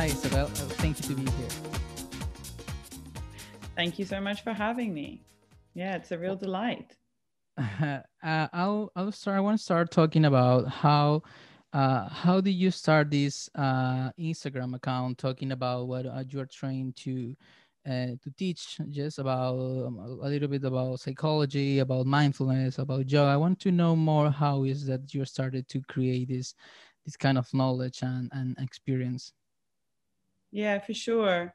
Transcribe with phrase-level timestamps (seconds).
[0.00, 0.46] Hi, Isabel.
[0.80, 1.48] Thank you to be here.
[3.76, 5.20] Thank you so much for having me.
[5.74, 6.96] Yeah, it's a real delight.
[8.22, 9.36] Uh, I'll I'll start.
[9.36, 11.22] I want to start talking about how
[11.74, 16.94] uh, how did you start this uh, Instagram account talking about what uh, you're trying
[17.04, 17.34] to
[17.86, 19.56] uh, to teach just about
[19.86, 23.30] um, a little bit about psychology, about mindfulness, about yoga.
[23.30, 26.54] I want to know more how is that you started to create this
[27.04, 29.32] this kind of knowledge and, and experience.
[30.52, 31.54] Yeah, for sure.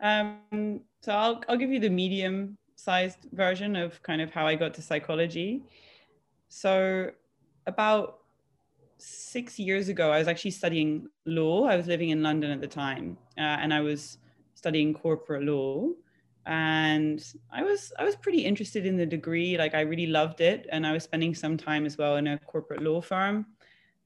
[0.00, 4.54] Um, so I'll I'll give you the medium sized version of kind of how I
[4.56, 5.62] got to psychology.
[6.48, 7.10] So
[7.66, 8.18] about
[8.98, 11.64] six years ago, I was actually studying law.
[11.64, 14.18] I was living in London at the time, uh, and I was
[14.54, 15.88] studying corporate law.
[16.46, 19.56] And I was I was pretty interested in the degree.
[19.56, 22.38] Like I really loved it, and I was spending some time as well in a
[22.38, 23.46] corporate law firm.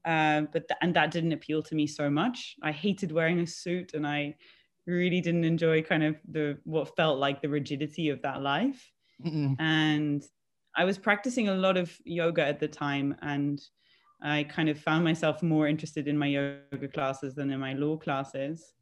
[0.08, 2.56] Uh, but th- and that didn't appeal to me so much.
[2.62, 4.36] I hated wearing a suit, and I
[4.86, 8.90] really didn't enjoy kind of the what felt like the rigidity of that life.
[9.22, 9.54] Mm-mm.
[9.58, 10.24] And
[10.74, 13.60] I was practicing a lot of yoga at the time, and
[14.22, 17.98] I kind of found myself more interested in my yoga classes than in my law
[17.98, 18.72] classes.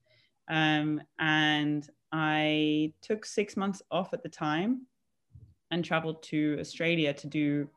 [0.49, 4.87] Um, and I took six months off at the time
[5.73, 7.69] and traveled to Australia to do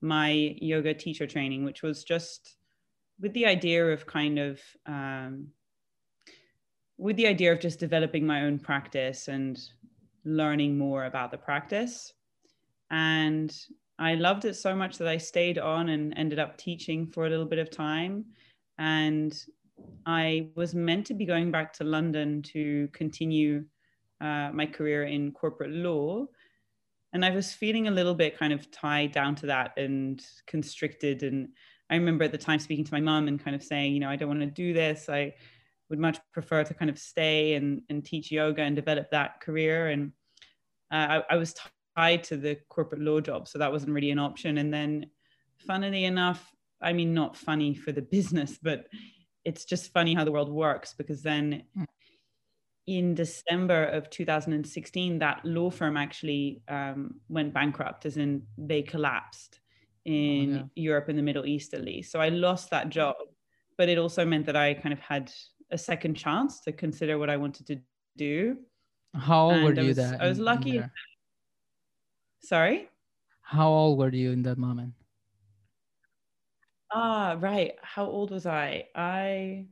[0.00, 2.56] my yoga teacher training, which was just
[3.22, 5.46] with the idea of kind of um,
[6.98, 9.58] with the idea of just developing my own practice and
[10.24, 12.12] learning more about the practice.
[12.90, 13.56] And
[13.98, 17.30] I loved it so much that I stayed on and ended up teaching for a
[17.30, 18.26] little bit of time.
[18.78, 19.32] And
[20.06, 23.64] I was meant to be going back to London to continue
[24.20, 26.26] uh, my career in corporate law.
[27.12, 31.22] And I was feeling a little bit kind of tied down to that and constricted.
[31.22, 31.48] And
[31.92, 34.08] I remember at the time speaking to my mom and kind of saying, you know,
[34.08, 35.10] I don't want to do this.
[35.10, 35.34] I
[35.90, 39.88] would much prefer to kind of stay and, and teach yoga and develop that career.
[39.88, 40.12] And
[40.90, 41.54] uh, I, I was
[41.94, 44.56] tied to the corporate law job, so that wasn't really an option.
[44.56, 45.10] And then,
[45.58, 48.86] funnily enough, I mean, not funny for the business, but
[49.44, 51.84] it's just funny how the world works because then hmm.
[52.86, 59.58] in December of 2016, that law firm actually um, went bankrupt, as in they collapsed
[60.04, 60.82] in oh, yeah.
[60.82, 62.12] Europe and the Middle East, at least.
[62.12, 63.16] So I lost that job,
[63.78, 65.30] but it also meant that I kind of had
[65.70, 67.80] a second chance to consider what I wanted to
[68.16, 68.58] do.
[69.14, 70.20] How old and were you was, that?
[70.20, 70.82] I was lucky.
[72.40, 72.88] Sorry?
[73.42, 74.94] How old were you in that moment?
[76.92, 77.72] Ah, right.
[77.82, 78.84] How old was I?
[78.94, 79.66] I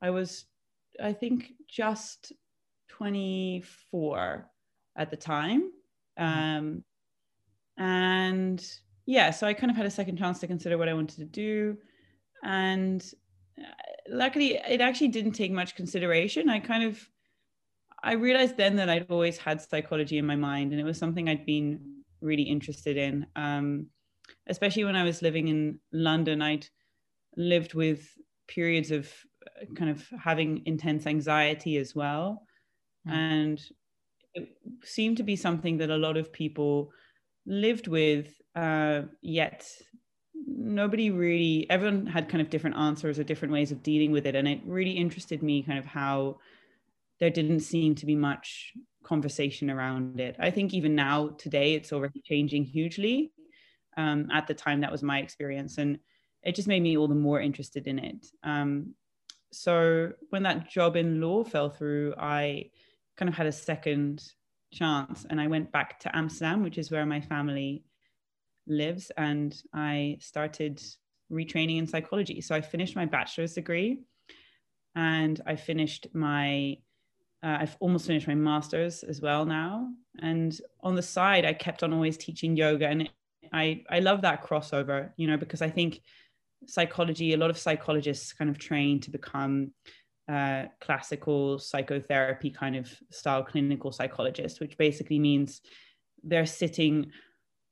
[0.00, 0.46] I was
[1.02, 2.32] I think just
[2.88, 4.48] 24
[4.96, 5.70] at the time.
[6.18, 6.58] Mm-hmm.
[6.58, 6.84] Um
[7.76, 8.64] and
[9.06, 11.24] yeah, so I kind of had a second chance to consider what I wanted to
[11.24, 11.76] do
[12.44, 13.14] and
[14.08, 17.08] luckily it actually didn't take much consideration i kind of
[18.02, 21.28] i realized then that i'd always had psychology in my mind and it was something
[21.28, 21.80] i'd been
[22.20, 23.86] really interested in um,
[24.46, 26.66] especially when i was living in london i'd
[27.36, 28.06] lived with
[28.46, 29.10] periods of
[29.46, 32.42] uh, kind of having intense anxiety as well
[33.08, 33.12] mm.
[33.12, 33.60] and
[34.34, 34.48] it
[34.82, 36.90] seemed to be something that a lot of people
[37.46, 39.70] lived with uh, yet
[40.46, 44.34] nobody really everyone had kind of different answers or different ways of dealing with it.
[44.34, 46.38] And it really interested me kind of how
[47.20, 48.72] there didn't seem to be much
[49.04, 50.36] conversation around it.
[50.38, 53.32] I think even now today it's already changing hugely
[53.96, 55.78] um, at the time that was my experience.
[55.78, 55.98] And
[56.42, 58.26] it just made me all the more interested in it.
[58.42, 58.94] Um,
[59.54, 62.68] so when that job in law fell through i
[63.16, 64.22] kind of had a second
[64.72, 65.24] chance.
[65.30, 67.84] And i went back to amsterdam which is where my family
[68.66, 70.82] lives and I started
[71.30, 72.40] retraining in psychology.
[72.40, 74.00] So I finished my bachelor's degree
[74.94, 76.78] and I finished my,
[77.42, 79.88] uh, I've almost finished my master's as well now.
[80.20, 82.88] And on the side, I kept on always teaching yoga.
[82.88, 83.10] And
[83.52, 86.00] I, I love that crossover, you know, because I think
[86.66, 89.72] psychology, a lot of psychologists kind of train to become
[90.28, 95.60] uh, classical psychotherapy kind of style clinical psychologist, which basically means
[96.22, 97.10] they're sitting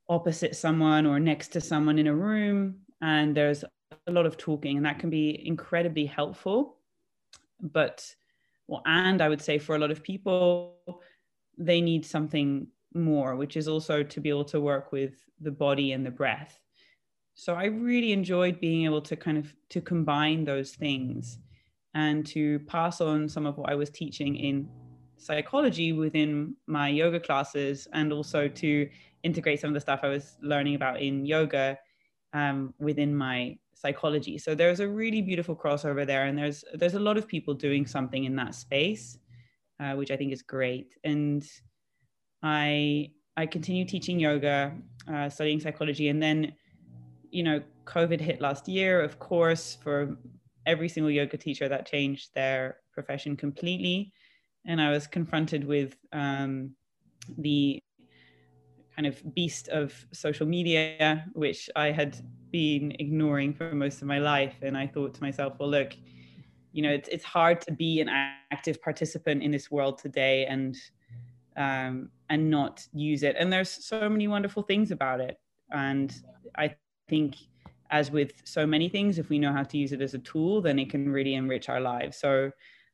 [0.08, 3.64] opposite someone or next to someone in a room and there's
[4.06, 6.76] a lot of talking and that can be incredibly helpful.
[7.60, 8.14] But
[8.68, 10.78] well and i would say for a lot of people
[11.58, 15.92] they need something more which is also to be able to work with the body
[15.92, 16.58] and the breath.
[17.34, 21.38] So i really enjoyed being able to kind of to combine those things
[21.94, 24.68] and to pass on some of what i was teaching in
[25.16, 28.88] psychology within my yoga classes and also to
[29.22, 31.78] integrate some of the stuff I was learning about in yoga
[32.32, 34.38] um, within my psychology.
[34.38, 37.86] So there's a really beautiful crossover there, and there's there's a lot of people doing
[37.86, 39.18] something in that space,
[39.80, 40.96] uh, which I think is great.
[41.04, 41.44] And
[42.42, 44.72] I I continue teaching yoga,
[45.12, 46.52] uh, studying psychology, and then
[47.30, 49.00] you know COVID hit last year.
[49.00, 50.16] Of course, for
[50.66, 54.12] every single yoga teacher, that changed their profession completely,
[54.66, 56.74] and I was confronted with um,
[57.38, 57.82] the
[59.02, 62.16] kind of beast of social media, which I had
[62.52, 64.54] been ignoring for most of my life.
[64.62, 65.96] And I thought to myself, well, look,
[66.72, 68.08] you know, it's, it's hard to be an
[68.52, 70.76] active participant in this world today and
[71.56, 73.36] um, and not use it.
[73.38, 75.38] And there's so many wonderful things about it.
[75.70, 76.14] And
[76.56, 76.76] I
[77.08, 77.36] think,
[77.90, 80.62] as with so many things, if we know how to use it as a tool,
[80.62, 82.16] then it can really enrich our lives.
[82.16, 82.50] So,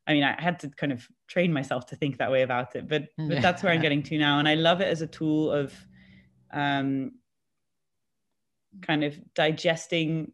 [0.07, 2.89] I mean, I had to kind of train myself to think that way about it,
[2.89, 4.39] but but that's where I'm getting to now.
[4.39, 5.73] And I love it as a tool of
[6.51, 7.11] um,
[8.81, 10.31] kind of digesting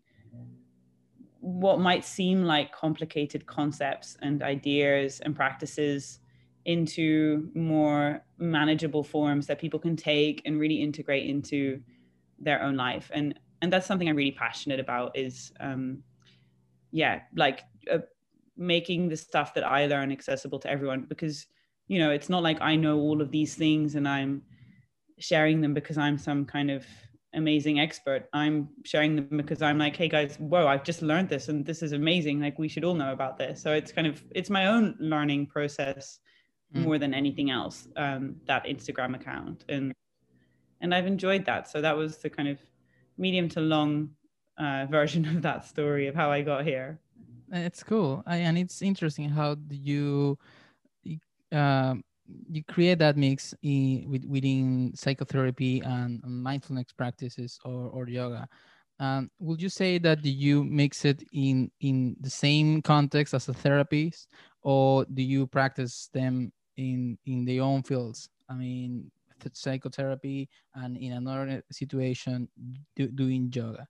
[1.39, 6.19] what might seem like complicated concepts and ideas and practices
[6.65, 11.79] into more manageable forms that people can take and really integrate into
[12.39, 13.12] their own life.
[13.13, 16.03] And and that's something i'm really passionate about is um
[16.91, 17.97] yeah like uh,
[18.57, 21.47] making the stuff that i learn accessible to everyone because
[21.88, 24.41] you know it's not like i know all of these things and i'm
[25.19, 26.85] sharing them because i'm some kind of
[27.35, 28.27] amazing expert.
[28.33, 31.83] I'm sharing them because I'm like, hey guys, whoa, I've just learned this and this
[31.83, 32.39] is amazing.
[32.39, 33.62] Like we should all know about this.
[33.62, 36.19] So it's kind of it's my own learning process
[36.73, 36.83] mm.
[36.83, 37.88] more than anything else.
[37.95, 39.94] Um, that Instagram account and
[40.81, 41.69] and I've enjoyed that.
[41.69, 42.59] So that was the kind of
[43.17, 44.09] medium to long
[44.57, 47.00] uh, version of that story of how I got here.
[47.51, 50.39] It's cool, I, and it's interesting how you.
[51.51, 52.03] Um,
[52.50, 58.48] you create that mix in, with, within psychotherapy and mindfulness practices or, or yoga.
[59.00, 63.54] Um, would you say that you mix it in in the same context as a
[63.54, 64.30] therapist,
[64.62, 68.30] or do you practice them in in their own fields?
[68.50, 69.12] I mean,
[69.54, 72.48] psychotherapy and in another situation
[72.95, 73.86] do, doing yoga.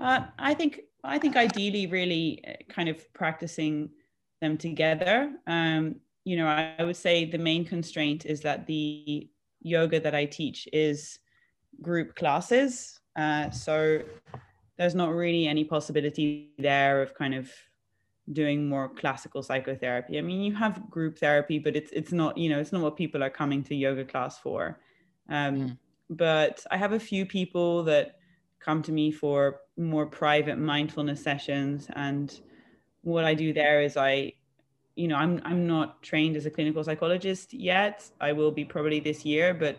[0.00, 3.90] Uh, I think I think ideally, really uh, kind of practicing
[4.40, 5.32] them together.
[5.46, 9.28] Um, you know, I, I would say the main constraint is that the
[9.60, 11.18] yoga that I teach is
[11.82, 13.00] group classes.
[13.16, 14.00] Uh, so
[14.76, 17.50] there's not really any possibility there of kind of
[18.32, 20.18] doing more classical psychotherapy.
[20.18, 22.96] I mean, you have group therapy, but it's it's not you know it's not what
[22.96, 24.78] people are coming to yoga class for.
[25.28, 25.78] Um, mm.
[26.10, 28.16] But I have a few people that
[28.60, 31.88] come to me for more private mindfulness sessions.
[31.94, 32.38] And
[33.02, 34.32] what i do there is i
[34.96, 38.08] you know i'm i'm not trained as a clinical psychologist yet.
[38.20, 39.78] I will be probably this year but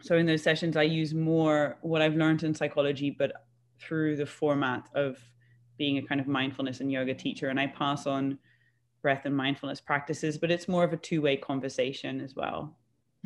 [0.00, 3.32] so in those sessions i use more what i've learned in psychology but
[3.80, 5.18] through the format of
[5.76, 7.48] being a kind of mindfulness and yoga teacher.
[7.48, 8.38] And i pass on
[9.02, 12.76] breath and mindfulness practices but it's more of a two-way conversation as well.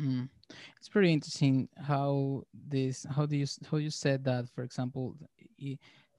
[0.01, 0.29] Mm.
[0.77, 5.15] It's pretty interesting how this how do you how you said that for example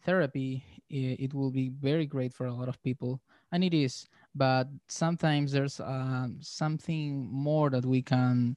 [0.04, 3.20] therapy it will be very great for a lot of people
[3.52, 4.06] and it is.
[4.34, 8.56] But sometimes there's um, something more that we can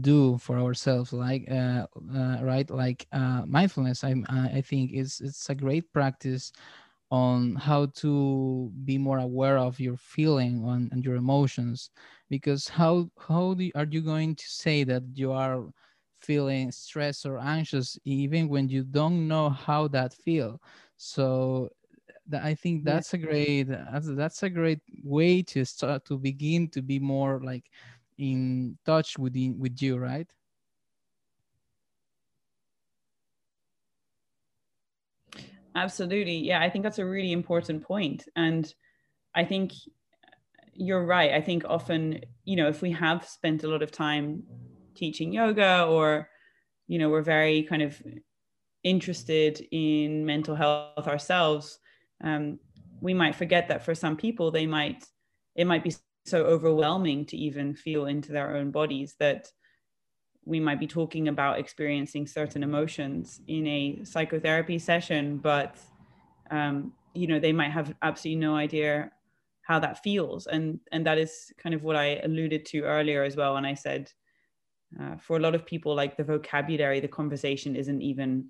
[0.00, 2.68] do for ourselves like uh, uh, right?
[2.68, 6.52] Like uh, mindfulness I, I think is it's a great practice
[7.10, 11.90] on how to be more aware of your feeling on, and your emotions
[12.28, 15.64] because how how do, are you going to say that you are
[16.20, 20.60] feeling stressed or anxious even when you don't know how that feel
[20.96, 21.68] so
[22.26, 26.68] that i think that's a great that's, that's a great way to start to begin
[26.68, 27.70] to be more like
[28.18, 30.32] in touch with the, with you right
[35.74, 36.36] Absolutely.
[36.38, 37.84] Yeah, I think that's a really important.
[38.36, 38.72] And
[39.34, 39.72] I think
[40.24, 41.32] uh, you're right.
[41.32, 44.44] I think often, you know, if we have spent a lot of time
[45.00, 46.28] teaching yoga or,
[46.86, 48.00] you know, we're very kind of
[48.82, 51.78] interested in mental health ourselves,
[52.22, 52.58] um,
[53.00, 55.04] we might forget that for some people, they might,
[55.56, 55.94] it might be
[56.26, 59.50] so overwhelming to even feel into their own bodies that
[60.44, 65.76] we might be talking about experiencing certain emotions in a psychotherapy session, but
[66.50, 69.10] um, you know they might have absolutely no idea
[69.62, 73.36] how that feels, and and that is kind of what I alluded to earlier as
[73.36, 74.10] well when I said
[74.98, 78.46] uh, for a lot of people like the vocabulary, the conversation isn't even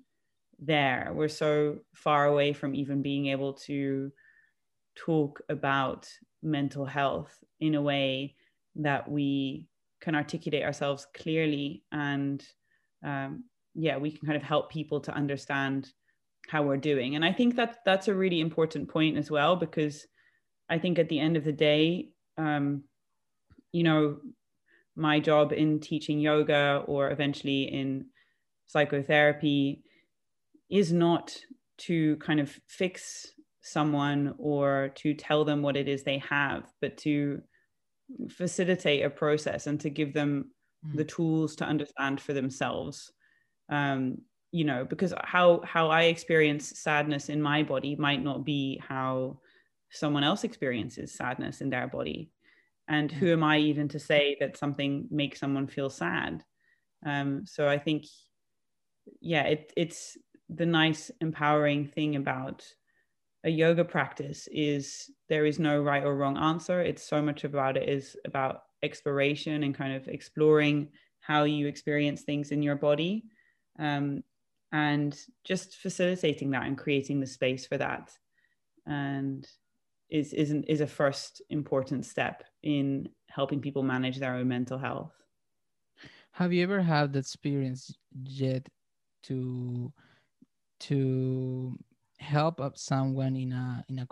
[0.59, 1.11] there.
[1.13, 4.11] We're so far away from even being able to
[4.95, 6.09] talk about
[6.41, 8.35] mental health in a way
[8.75, 9.67] that we
[10.01, 12.43] can articulate ourselves clearly and
[13.05, 13.43] um,
[13.75, 15.91] yeah we can kind of help people to understand
[16.49, 20.07] how we're doing and i think that that's a really important point as well because
[20.69, 22.83] i think at the end of the day um,
[23.71, 24.17] you know
[25.01, 28.05] my job in teaching yoga or eventually in
[28.67, 29.83] psychotherapy
[30.69, 31.35] is not
[31.77, 36.97] to kind of fix someone or to tell them what it is they have, but
[36.97, 37.41] to
[38.29, 40.51] facilitate a process and to give them
[40.85, 40.95] mm.
[40.95, 43.11] the tools to understand for themselves.
[43.69, 44.19] Um,
[44.51, 49.39] you know, because how how I experience sadness in my body might not be how
[49.91, 52.29] someone else experiences sadness in their body.
[52.91, 56.43] And who am I even to say that something makes someone feel sad?
[57.05, 58.03] Um, so I think,
[59.21, 60.17] yeah, it, it's
[60.49, 62.65] the nice empowering thing about
[63.45, 66.81] a yoga practice is there is no right or wrong answer.
[66.81, 70.89] It's so much about it is about exploration and kind of exploring
[71.21, 73.23] how you experience things in your body.
[73.79, 74.21] Um,
[74.73, 78.11] and just facilitating that and creating the space for that
[78.85, 79.47] and
[80.09, 84.77] is is, an, is a first important step in helping people manage their own mental
[84.77, 85.13] health.
[86.33, 88.67] Have you ever had the experience yet
[89.23, 89.93] to
[90.81, 91.77] to
[92.19, 94.07] help up someone in a in a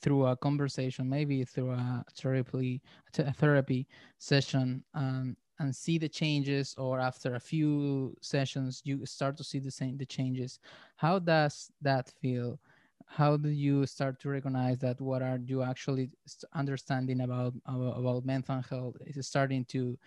[0.00, 2.82] through a conversation maybe through a therapy
[3.18, 9.36] a therapy session um, and see the changes or after a few sessions you start
[9.36, 10.58] to see the same the changes?
[10.96, 12.60] How does that feel
[13.06, 16.10] how do you start to recognize that what are you actually
[16.54, 19.98] understanding about about, mental health is starting to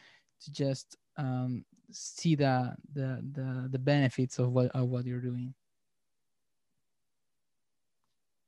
[0.42, 5.54] to just um, see the, the the the benefits of what of what you're doing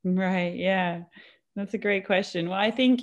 [0.04, 0.56] Right.
[0.56, 1.04] Yeah.
[1.56, 2.50] That's a great question.
[2.50, 3.02] Well, I think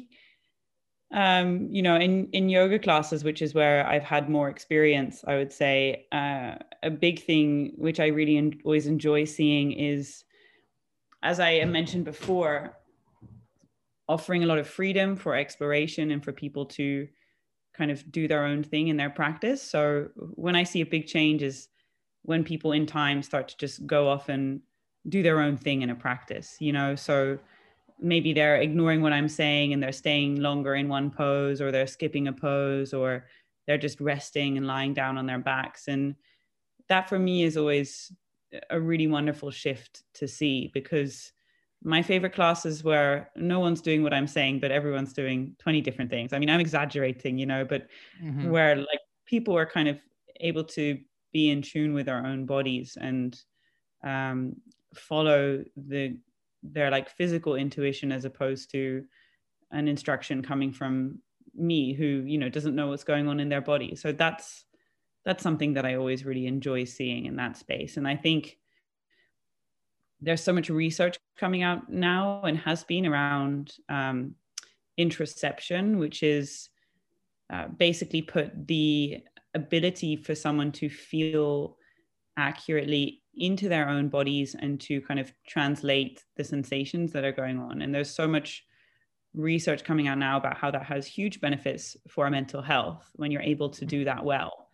[1.13, 5.37] um, you know, in in yoga classes, which is where I've had more experience, I
[5.37, 10.25] would say uh, a big thing which I really en- always enjoy seeing is,
[11.27, 12.79] as I mentioned before,
[14.09, 17.09] offering a lot of freedom for exploration and for people to
[17.77, 19.61] kind of do their own thing in their practice.
[19.61, 21.69] So when I see a big change is
[22.23, 24.61] when people in time start to just go off and
[25.09, 26.95] do their own thing in a practice, you know?
[26.95, 27.41] So
[27.99, 31.89] maybe they're ignoring what I'm saying and they're staying longer in one pose or they're
[31.89, 33.27] skipping a pose or
[33.67, 35.89] they're just resting and lying down on their backs.
[35.89, 36.15] And
[36.89, 38.13] that for me is always
[38.71, 41.33] a really wonderful shift to see because
[41.83, 46.11] my favorite classes where no one's doing what I'm saying, but everyone's doing 20 different
[46.11, 46.33] things.
[46.33, 47.87] I mean, I'm exaggerating, you know, but
[48.23, 48.51] mm-hmm.
[48.51, 49.99] where like people are kind of
[50.41, 50.99] able to
[51.33, 53.39] be in tune with our own bodies and
[54.05, 54.57] um,
[54.95, 56.17] follow the
[56.63, 59.05] their like physical intuition as opposed to
[59.71, 61.19] an instruction coming from
[61.55, 64.65] me who you know doesn't know what's going on in their body so that's
[65.27, 68.57] that's something that i always really enjoy seeing in that space and i think
[70.23, 74.35] there's so much research coming out now and has been around um,
[75.99, 76.71] which is
[77.53, 79.23] uh, basically put the
[79.55, 81.77] ability for someone to feel
[82.37, 87.59] accurately into their own bodies and to kind of translate the sensations that are going
[87.59, 87.83] on.
[87.83, 88.65] And there's so much
[89.35, 93.31] research coming out now about how that has huge benefits for our mental health when
[93.31, 94.66] you're able to do that well.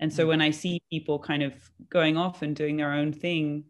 [0.00, 0.28] And so mm.
[0.28, 1.54] when I see people kind of
[1.90, 3.64] going off and doing their own thing,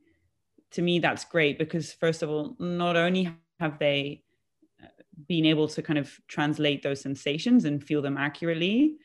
[0.72, 4.22] to me, that's great because, first of all, not only have they
[4.82, 4.88] uh,
[5.26, 8.96] been able to kind of translate those sensations and feel them accurately,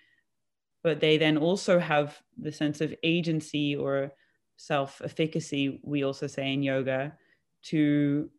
[0.84, 4.12] but they then also have the sense of agency or
[4.58, 7.14] self efficacy, we also say in yoga,
[7.64, 8.30] to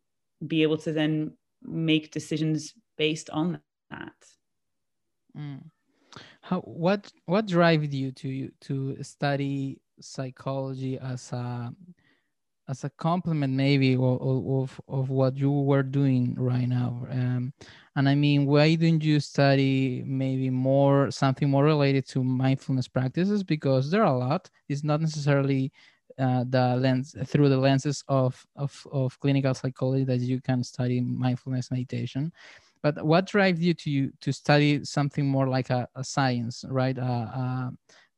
[0.45, 4.13] be able to then make decisions based on that.
[5.37, 5.63] Mm.
[6.45, 11.73] How what what drove you to to study psychology as a
[12.67, 17.07] as a complement maybe of, of, what you were doing right now?
[17.09, 17.51] Um,
[17.95, 23.43] and i mean why didn't you study maybe more something more related to mindfulness practices?
[23.43, 24.47] Because there are a lot.
[24.69, 25.71] It's not necessarily
[26.19, 31.01] uh, the lens through the lenses of, of of clinical psychology that you can study
[31.01, 32.31] mindfulness meditation
[32.81, 36.97] but what drives you to to study something more like a, a science right?
[36.97, 37.69] Uh, uh,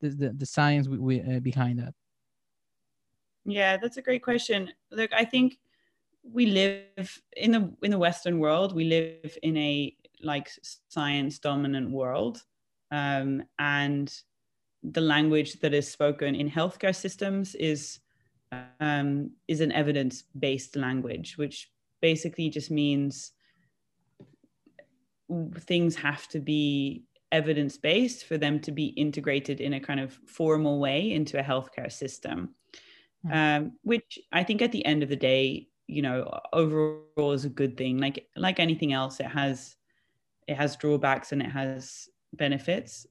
[0.01, 1.93] the, the, the science we, we, uh, behind that?
[3.45, 4.71] Yeah that's a great question.
[4.91, 5.57] Look i think
[6.23, 10.49] we live in the in the western world we live in a like
[10.89, 12.43] science dominant world
[12.91, 14.13] um, and
[14.83, 17.99] the language that is spoken in healthcare systems is
[18.79, 21.69] um, is an evidence based language, which
[22.01, 23.33] basically just means
[25.59, 30.13] things have to be evidence based for them to be integrated in a kind of
[30.25, 32.55] formal way into a healthcare system.
[33.25, 33.35] Mm.
[33.35, 37.49] Um, which I think at the end of the day, you know, overall is a
[37.49, 37.97] good thing.
[37.97, 39.75] Like like anything else, it has
[40.47, 43.05] it has drawbacks and it has benefits.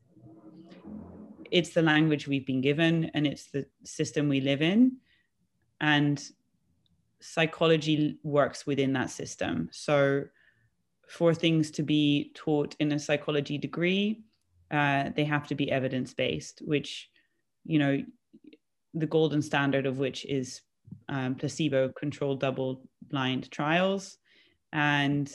[1.50, 4.99] It's the language we've been given and it's the system we live in.
[5.80, 6.23] And
[7.20, 9.68] psychology works within that system.
[9.73, 10.25] So
[11.08, 14.22] for things to be taught in a psychology degree,
[14.70, 17.08] uh, they have to be evidence based, which,
[17.64, 18.02] you know,
[18.94, 20.62] the golden standard of which is
[21.08, 24.18] um, placebo controlled double blind trials.
[24.72, 25.30] And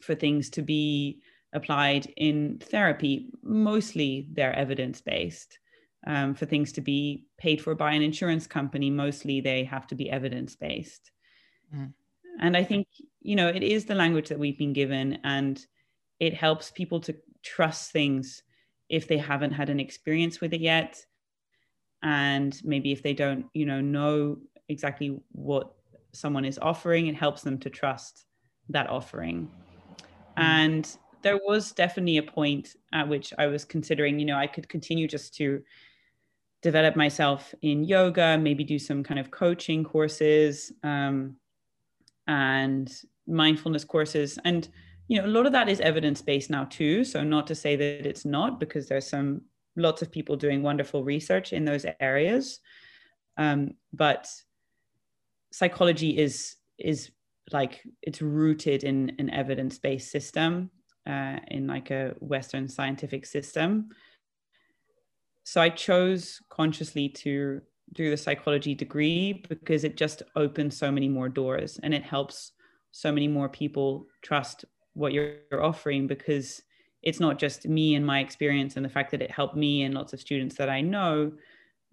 [0.00, 1.20] for things to be
[1.52, 5.58] applied in therapy, mostly they're evidence based.
[6.04, 9.94] Um, for things to be paid for by an insurance company, mostly they have to
[9.94, 11.12] be evidence based.
[11.72, 11.92] Mm.
[12.40, 12.88] And I think,
[13.22, 15.64] you know, it is the language that we've been given, and
[16.20, 18.42] it helps people to trust things
[18.88, 21.04] if they haven't had an experience with it yet.
[22.02, 24.38] And maybe if they don't, you know, know
[24.68, 25.72] exactly what
[26.12, 28.26] someone is offering, it helps them to trust
[28.68, 29.50] that offering.
[30.36, 30.42] Mm.
[30.42, 34.68] And there was definitely a point at which I was considering, you know, I could
[34.68, 35.62] continue just to
[36.60, 40.72] develop myself in yoga, maybe do some kind of coaching courses.
[40.82, 41.36] Um,
[42.26, 42.92] and
[43.26, 44.38] mindfulness courses.
[44.44, 44.68] And
[45.08, 47.04] you know a lot of that is evidence based now too.
[47.04, 49.42] So not to say that it's not because there's some
[49.76, 52.60] lots of people doing wonderful research in those areas.
[53.36, 54.28] Um, but
[55.50, 57.10] psychology is is
[57.52, 60.70] like it's rooted in an evidence based system
[61.06, 63.88] uh, in like a western scientific system.
[65.44, 67.60] So i chose consciously to
[67.92, 72.52] do the psychology degree because it just opens so many more doors and it helps
[72.92, 76.62] so many more people trust what you're offering because
[77.02, 79.94] it's not just me and my experience and the fact that it helped me and
[79.94, 81.32] lots of students that I know,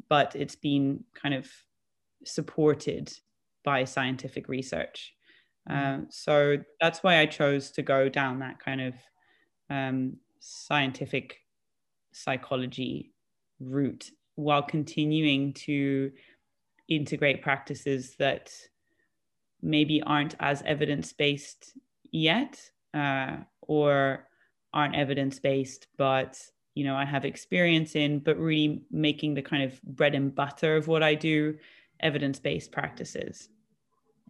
[0.08, 1.50] but it's been kind of
[2.26, 3.12] supported
[3.64, 5.14] by scientific research.
[5.70, 8.94] Uh, so that's why I chose to go down that kind of
[9.70, 11.38] um, scientific
[12.12, 13.14] psychology
[13.60, 16.12] route while continuing to
[16.88, 18.52] integrate practices that
[19.62, 21.74] maybe aren't as evidence based
[22.12, 22.60] yet
[22.94, 24.28] uh, or
[24.74, 26.40] aren't evidence based, but
[26.76, 30.76] you know I have experience in, but really making the kind of bread and butter
[30.76, 31.58] of what I do
[32.00, 33.50] evidence based practices.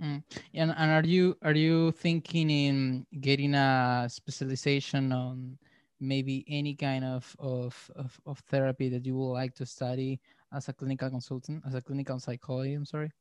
[0.02, 0.24] Mm.
[0.54, 5.58] And, and are you are you thinking in getting a specialization on
[6.00, 10.20] maybe any kind of, of, of, of therapy that you would like to study
[10.54, 13.12] as a clinical consultant, as a clinical psychologist, I'm sorry?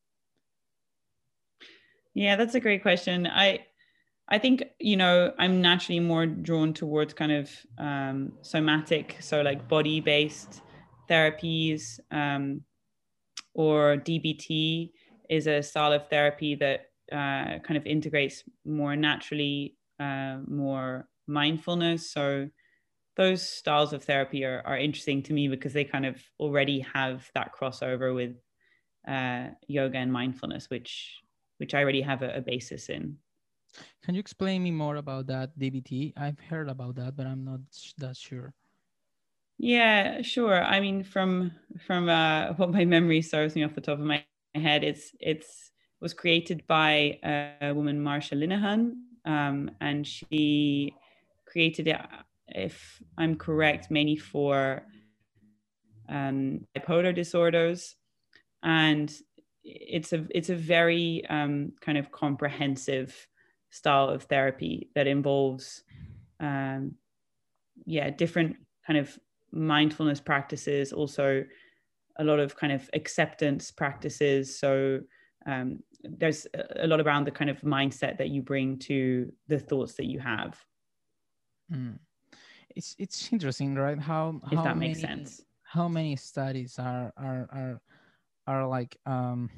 [2.19, 3.29] Yeah, that's a great question.
[3.29, 3.65] I
[4.29, 9.69] I think you know I'm naturally more drawn towards kind of um, somatic, so like
[9.69, 10.63] body-based
[11.09, 12.63] therapies, um,
[13.55, 14.91] or DBT
[15.31, 22.11] is a style of therapy that uh, kind of integrates more naturally, uh, more mindfulness.
[22.11, 22.49] So
[23.17, 27.31] those styles of therapy are, are interesting to me because they kind of already have
[27.37, 28.35] that crossover with
[29.07, 31.21] uh, yoga and mindfulness, which
[31.59, 33.17] which I already have a, a, basis in.
[34.03, 36.15] Can you explain me more about that DBT?
[36.17, 37.61] I've heard about that, but I'm not
[37.99, 38.55] that sure.
[39.59, 40.63] Yeah, sure.
[40.63, 41.53] I mean, from
[41.87, 45.71] from uh, what my memory serves me off the top of my head, it's it's
[46.01, 47.19] was created by
[47.61, 48.93] a woman, Marsha Linehan,
[49.25, 50.95] um, and she
[51.45, 52.01] created it
[52.47, 54.83] if I'm correct, mainly for
[56.09, 57.97] um, bipolar disorders,
[58.63, 59.13] and
[59.69, 63.29] it's a it's a very um, kind of comprehensive
[63.71, 65.83] style of therapy that involves,
[66.41, 66.95] um,
[67.85, 69.19] yeah, different kind of
[69.53, 71.45] mindfulness practices, also
[72.19, 74.59] a lot of kind of acceptance practices.
[74.59, 75.01] So
[75.47, 79.95] um, there's a lot around the kind of mindset that you bring to the thoughts
[79.95, 80.59] that you have.
[81.73, 81.99] Mm
[82.79, 83.99] it's it's interesting, right?
[83.99, 85.43] How if how that many, makes sense.
[85.63, 87.81] How many studies are are are
[88.49, 89.51] are like um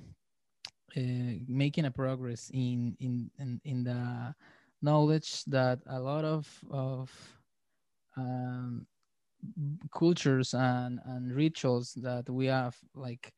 [0.96, 4.35] uh, making a progress in, in in in the
[4.83, 7.11] knowledge that a lot of of
[8.16, 8.87] um,
[9.94, 13.33] cultures and and rituals that we have like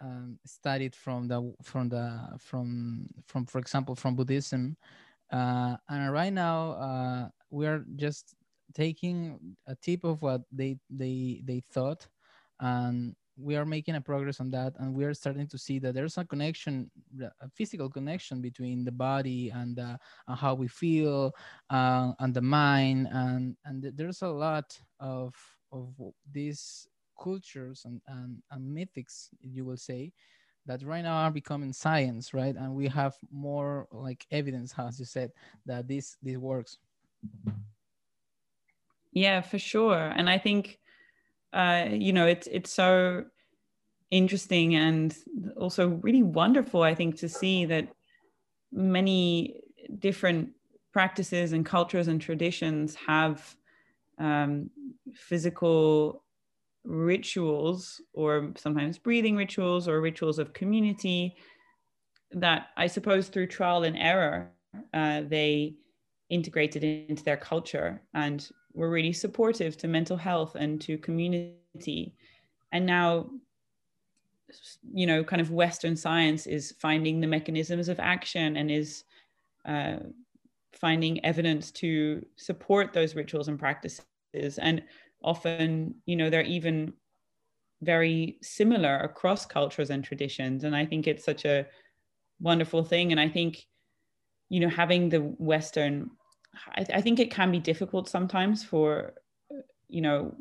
[0.00, 4.76] um, studied from the from the from from for example from Buddhism
[5.32, 8.34] uh, and right now uh, we are just
[8.74, 12.08] taking a tip of what they they they thought
[12.60, 15.94] and we are making a progress on that and we are starting to see that
[15.94, 19.98] there's a connection a physical connection between the body and, and
[20.38, 21.34] how we feel
[21.70, 25.34] uh, and the mind and and there's a lot of
[25.72, 25.94] of
[26.30, 26.86] these
[27.20, 30.12] cultures and, and, and mythics you will say
[30.66, 32.56] that right now are becoming science right?
[32.56, 35.32] And we have more like evidence as you said
[35.66, 36.78] that this this works.
[39.12, 40.12] Yeah for sure.
[40.16, 40.78] And i think
[41.54, 43.24] uh, you know, it's it's so
[44.10, 45.16] interesting and
[45.56, 47.88] also really wonderful, I think, to see that
[48.72, 49.60] many
[49.98, 50.50] different
[50.92, 53.56] practices and cultures and traditions have
[54.18, 54.70] um,
[55.14, 56.24] physical
[56.84, 61.34] rituals or sometimes breathing rituals or rituals of community
[62.32, 64.50] that I suppose through trial and error
[64.92, 65.76] uh, they
[66.30, 72.14] integrated into their culture and were really supportive to mental health and to community.
[72.72, 73.30] And now,
[74.92, 79.04] you know, kind of Western science is finding the mechanisms of action and is
[79.64, 79.96] uh,
[80.72, 84.04] finding evidence to support those rituals and practices.
[84.58, 84.82] And
[85.22, 86.92] often, you know, they're even
[87.82, 90.64] very similar across cultures and traditions.
[90.64, 91.66] And I think it's such a
[92.40, 93.12] wonderful thing.
[93.12, 93.66] And I think,
[94.48, 96.10] you know, having the Western
[96.76, 99.14] I, I think it can be difficult sometimes for,
[99.88, 100.36] you know,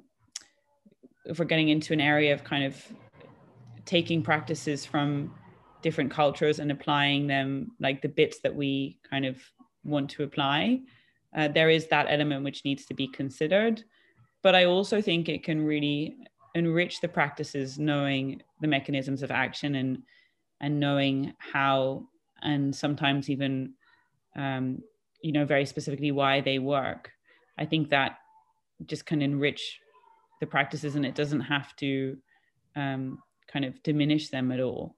[1.25, 2.81] if we're getting into an area of kind of
[3.85, 5.33] taking practices from
[5.81, 9.37] different cultures and applying them like the bits that we kind of
[9.83, 10.81] want to apply
[11.35, 13.83] uh, there is that element which needs to be considered.
[14.41, 16.17] But i also think it can really
[16.55, 20.03] enrich the practices knowing the mechanisms of action and
[20.61, 22.07] and knowing how
[22.41, 23.73] and sometimes even
[24.35, 24.79] um,
[25.23, 27.11] you know very specifically why they work.
[27.57, 28.17] I think that
[28.85, 29.79] just can enrich
[30.39, 32.17] the practices and it doesn't have to
[32.75, 34.95] um, kind of diminish them at all.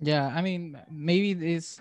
[0.00, 1.80] Yeah i mean maybe this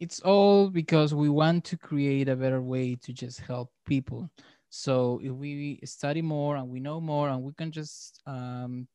[0.00, 4.30] it's all because we want to create a better way to just help people.
[4.68, 8.88] So if we study more and we know more and we can just um,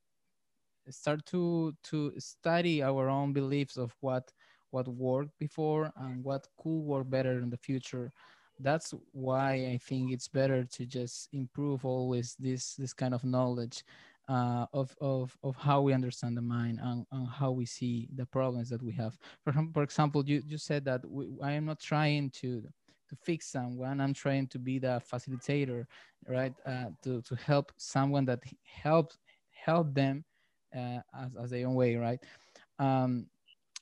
[0.90, 4.32] start to to study our own beliefs of what
[4.72, 8.12] what worked before and what could work better in the future
[8.60, 13.84] that's why i think it's better to just improve always this this kind of knowledge
[14.30, 18.26] uh, of, of, of how we understand the mind and, and how we see the
[18.26, 19.18] problems that we have.
[19.44, 22.64] For, for example, you, you said that we, I am not trying to
[23.10, 24.00] to fix someone.
[24.00, 25.86] I'm trying to be the facilitator,
[26.30, 26.54] right?
[26.66, 29.18] Uh, to, to help someone that helps
[29.52, 30.24] help them
[30.74, 32.20] uh, as, as their own way, right?
[32.80, 33.28] Um,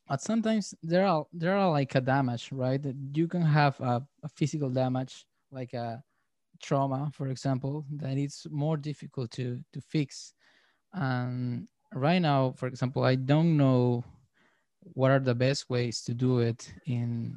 [0.10, 2.84] but sometimes there are there are like a damage right?
[3.14, 6.04] You can have a, a, physical damage like a
[6.62, 10.34] trauma for example that it's more difficult to to fix.
[10.94, 14.04] And right now for example i don't know
[14.94, 17.36] what are the best ways to do it in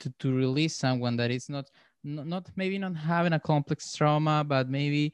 [0.00, 1.70] to, to release someone that is not
[2.02, 5.12] not maybe not having a complex trauma but maybe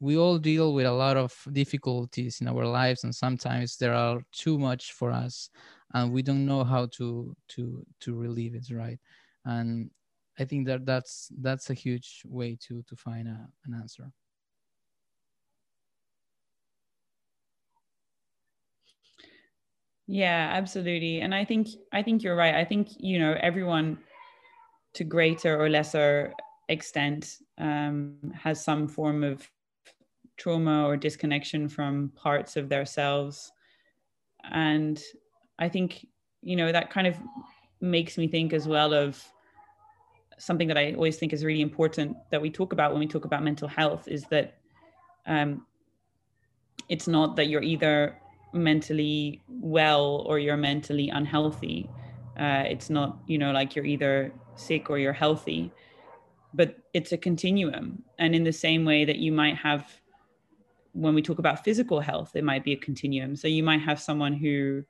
[0.00, 4.20] we all deal with a lot of difficulties in our lives and sometimes there are
[4.32, 5.50] too much for us
[5.94, 8.98] and we don't know how to to to relieve it right?
[9.44, 9.90] And
[10.38, 14.12] i think that that's that's a huge way to to find a, an answer.
[20.06, 21.20] Yeah absolutely.
[21.20, 22.54] And i think i think you're right.
[22.54, 23.98] I think you know everyone
[24.94, 26.32] to greater or lesser
[26.68, 29.48] extent um, has some form of
[30.36, 33.52] trauma or disconnection from parts of themselves
[34.50, 35.02] and
[35.58, 36.06] I think,
[36.42, 37.16] you know, that kind of
[37.80, 39.22] makes me think as well of
[40.38, 43.24] something that I always think is really important that we talk about when we talk
[43.24, 44.58] about mental health is that
[45.26, 45.66] um,
[46.88, 48.16] it's not that you're either
[48.52, 51.88] mentally well or you're mentally unhealthy.
[52.38, 55.72] Uh, it's not, you know, like you're either sick or you're healthy,
[56.52, 58.02] but it's a continuum.
[58.18, 59.90] And in the same way that you might have,
[60.96, 63.36] when we talk about physical health, it might be a continuum.
[63.36, 64.84] So you might have someone who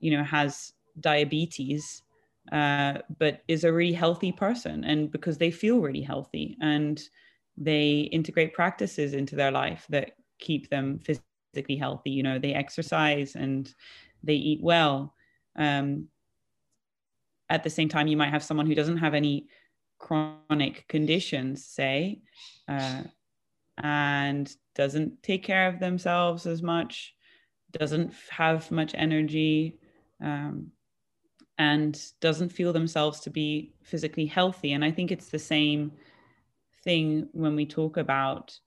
[0.00, 2.02] you know has diabetes
[2.52, 7.02] uh, but is a really healthy person and because they feel really healthy and
[7.56, 13.34] they integrate practices into their life that keep them physically healthy you know they exercise
[13.36, 13.74] and
[14.22, 15.14] they eat well
[15.56, 16.06] um,
[17.48, 19.46] at the same time you might have someone who doesn't have any
[19.98, 22.20] chronic conditions say
[22.68, 23.02] uh,
[23.82, 27.14] and doesn't take care of themselves as much
[27.72, 29.78] doesn't have much energy
[30.22, 30.68] um,
[31.58, 34.72] and doesn't feel themselves to be physically healthy.
[34.72, 35.92] And I think it's the same
[36.84, 38.58] thing when we talk about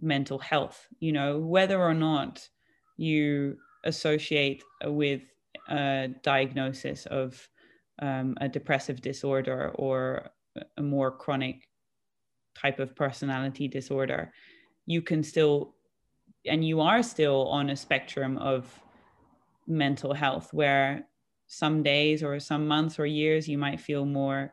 [0.00, 2.48] mental health you know whether or not
[2.96, 5.22] you associate with
[5.68, 7.48] a diagnosis of
[8.00, 10.28] um, a depressive disorder or
[10.76, 11.68] a more chronic
[12.54, 14.32] type of personality disorder
[14.86, 15.74] you can still
[16.46, 18.80] and you are still on a spectrum of
[19.66, 21.06] mental health where
[21.46, 24.52] some days or some months or years you might feel more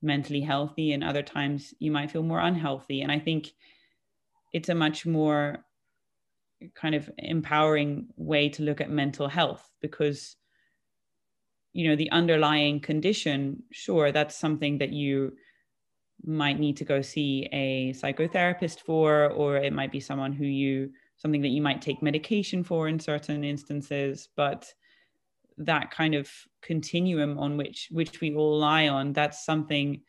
[0.00, 3.02] mentally healthy and other times you might feel more unhealthy.
[3.02, 3.52] And i think
[4.52, 5.64] it's a much more
[6.74, 10.36] kind of empowering way to look at mental health because
[11.72, 15.32] you know the underlying condition sure that's something that you
[16.24, 20.90] might need to go see a psychotherapist for or it might be someone who you
[21.16, 24.72] something that you might take medication for in certain instances but
[25.56, 26.30] that kind of
[26.62, 30.00] continuum on which which we all lie on that's something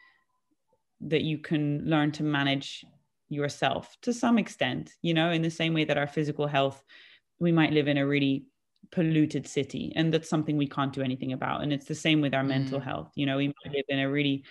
[1.01, 2.85] that you can learn to manage
[3.29, 6.83] yourself to some extent you know in the same way that our physical health
[7.39, 8.45] we might live in a really
[8.91, 12.33] polluted city and that's something we can't do anything about and it's the same with
[12.33, 12.47] our mm.
[12.47, 14.43] mental health you know we might live in a really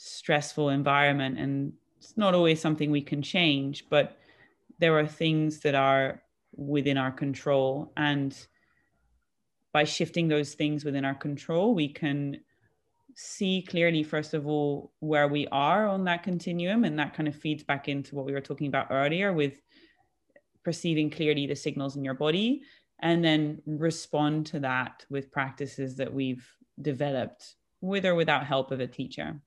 [0.00, 4.16] stressful environment and it's not always something we can change but
[4.78, 6.22] there are things that are
[6.56, 7.92] within our control.
[7.96, 8.36] And
[9.72, 12.38] by shifting those things within our control we can
[13.16, 17.34] see clearly first of all where we are on that continuum and that kind of
[17.34, 19.60] feeds back into what we were talking about earlier with
[20.64, 22.62] perceiving clearly the signals in your body
[23.00, 26.48] and then respond to that with practices that we've
[26.80, 29.40] developed with or without help of a teacher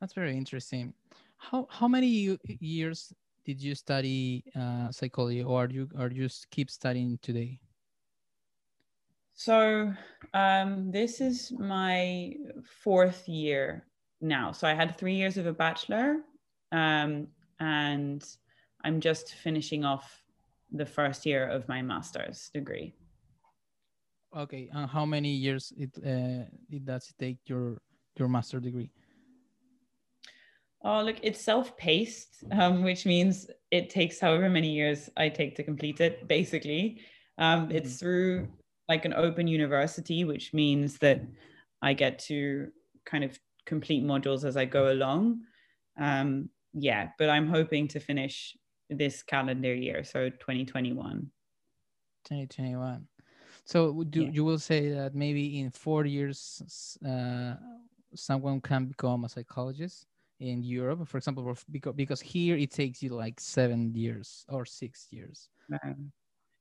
[0.00, 0.92] that's very interesting
[1.36, 3.12] how how many years
[3.44, 7.58] did you study uh, psychology or are you are you keep studying today
[9.38, 9.94] so
[10.34, 12.34] um, this is my
[12.82, 13.86] fourth year
[14.20, 14.50] now.
[14.50, 16.16] So I had three years of a bachelor,
[16.72, 17.28] um,
[17.60, 18.24] and
[18.82, 20.24] I'm just finishing off
[20.72, 22.94] the first year of my master's degree.
[24.36, 27.78] Okay, and how many years it uh, it does it take your
[28.16, 28.90] your master degree?
[30.82, 35.64] Oh, look, it's self-paced, um, which means it takes however many years I take to
[35.64, 36.28] complete it.
[36.28, 37.00] Basically,
[37.36, 37.76] um, mm-hmm.
[37.76, 38.48] it's through
[38.88, 41.20] like an open university, which means that
[41.82, 42.68] I get to
[43.04, 45.40] kind of complete modules as I go along.
[45.98, 48.56] Um, yeah, but I'm hoping to finish
[48.88, 51.30] this calendar year, so 2021.
[52.24, 53.06] 2021.
[53.64, 54.30] So do yeah.
[54.30, 57.54] you will say that maybe in four years, uh,
[58.14, 60.06] someone can become a psychologist
[60.40, 65.08] in Europe, for example, because because here it takes you like seven years or six
[65.10, 65.48] years.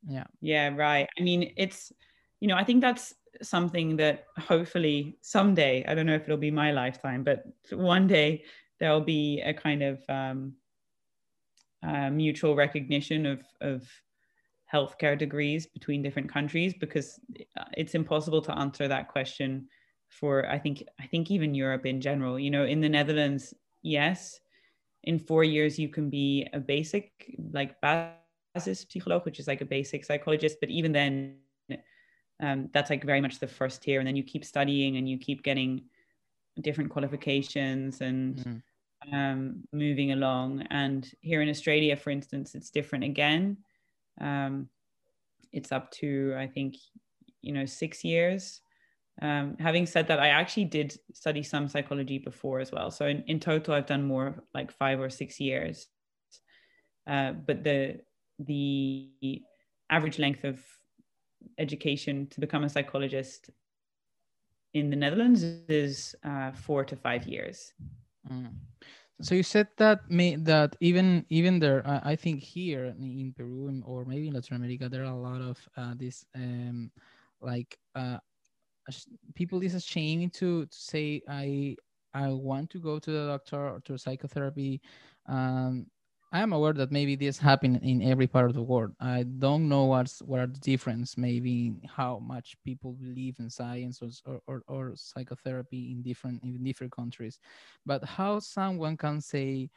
[0.08, 0.26] Yeah.
[0.42, 0.70] Yeah.
[0.76, 1.08] Right.
[1.18, 1.92] I mean, it's
[2.40, 6.52] you know, I think that's something that hopefully someday, I don't know if it'll be
[6.52, 8.44] my lifetime, but one day
[8.80, 10.54] there'll be a kind of um,
[11.84, 13.88] uh, mutual recognition of, of
[14.72, 17.20] healthcare degrees between different countries because
[17.58, 19.68] uh, it's impossible to answer that question
[20.10, 22.40] for I think I think even Europe in general.
[22.40, 24.40] You know, in the Netherlands, yes,
[25.04, 29.66] in four years you can be a basic like basis psychologist, which is like a
[29.66, 31.38] basic psychologist, but even then
[32.42, 35.18] um, that's like very much the first tier and then you keep studying and you
[35.18, 35.84] keep getting
[36.62, 39.16] different qualifications and mm-hmm.
[39.16, 40.63] um, moving along.
[40.70, 43.58] And here in australia for instance it's different again.
[44.20, 44.70] Um,
[45.52, 46.76] it's up to i think
[47.42, 48.62] you know six years
[49.21, 53.23] um, having said that i actually did study some psychology before as well so in,
[53.27, 55.88] in total i've done more like five or six years
[57.08, 57.99] uh, but the
[58.39, 59.10] the
[59.89, 60.60] average length of
[61.58, 63.49] education to become a psychologist
[64.73, 67.73] in the Netherlands is uh, four to five years.
[68.30, 68.53] Mm.
[69.21, 73.82] So you said that may, that even even there, I, I, think here in Peru
[73.84, 76.91] or maybe in Latin America, there are a lot of uh, this um,
[77.41, 78.17] like uh,
[79.36, 81.76] people is ashamed to, to say I
[82.13, 84.82] I want to go to the doctor or to psychotherapy.
[85.28, 85.88] Um,
[86.32, 88.91] I am aware that maybe this happen in every part of the world.
[89.00, 94.02] I don't know what's what are the difference, maybe how much people believe in science
[94.02, 97.39] or, or, or psychotherapy in different in different countries,
[97.86, 99.69] but how someone can say,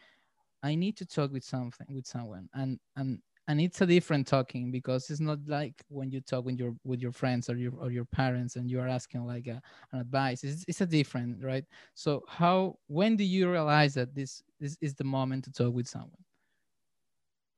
[0.62, 4.70] I need to talk with something with someone, and and and it's a different talking
[4.70, 7.90] because it's not like when you talk with your with your friends or your or
[7.90, 9.60] your parents and you are asking like a,
[9.90, 10.44] an advice.
[10.44, 11.64] It's, it's a different, right?
[11.94, 15.88] So how when do you realize that this this is the moment to talk with
[15.88, 16.24] someone?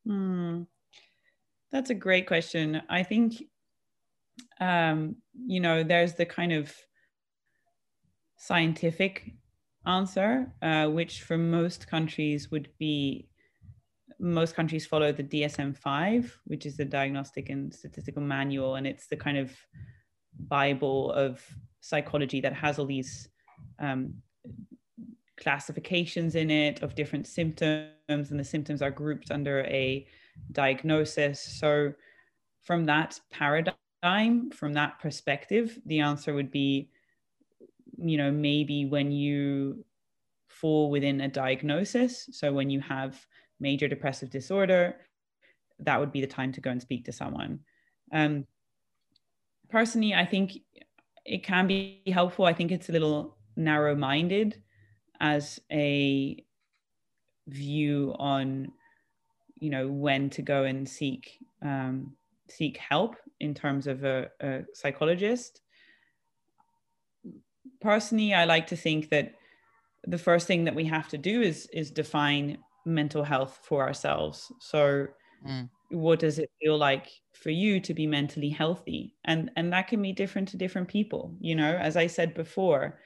[0.07, 0.63] Hmm.
[1.71, 2.81] That's a great question.
[2.89, 3.45] I think,
[4.61, 6.75] um, you know, there's the kind of
[8.37, 9.35] scientific
[9.87, 13.29] answer, uh, which for most countries would be
[14.19, 19.17] most countries follow the DSM-5, which is the Diagnostic and Statistical Manual, and it's the
[19.17, 19.53] kind of
[20.49, 21.45] bible of
[21.81, 23.29] psychology that has all these
[23.79, 24.15] um,
[25.37, 30.07] classifications in it of different symptoms, and the symptoms are grouped under a
[30.53, 31.41] diagnosis.
[31.41, 31.93] So,
[32.63, 36.91] from that paradigm, from that perspective, the answer would be,
[37.99, 39.85] you know, maybe when you
[40.49, 42.29] fall within a diagnosis.
[42.33, 43.27] So, when you have
[43.63, 44.97] major depressive disorder,
[45.79, 47.61] that would be the time to go and speak to someone.
[48.13, 48.47] Um,
[49.71, 50.59] personally, I think
[51.25, 52.45] it can be helpful.
[52.45, 54.61] I think it's a little narrow minded
[55.21, 56.45] as a
[57.49, 58.71] view on
[59.59, 62.17] you know when to go and seek um,
[62.49, 65.61] seek help in terms of a, a psychologist
[67.81, 69.35] personally i like to think that
[70.07, 74.53] the first thing that we have to do is is define mental health for ourselves.
[74.61, 75.07] So
[75.47, 75.69] mm.
[75.91, 79.15] what does it feel like for you to be mentally healthy?
[79.25, 81.77] And and that can be different to different people you know?
[81.77, 82.99] As i said before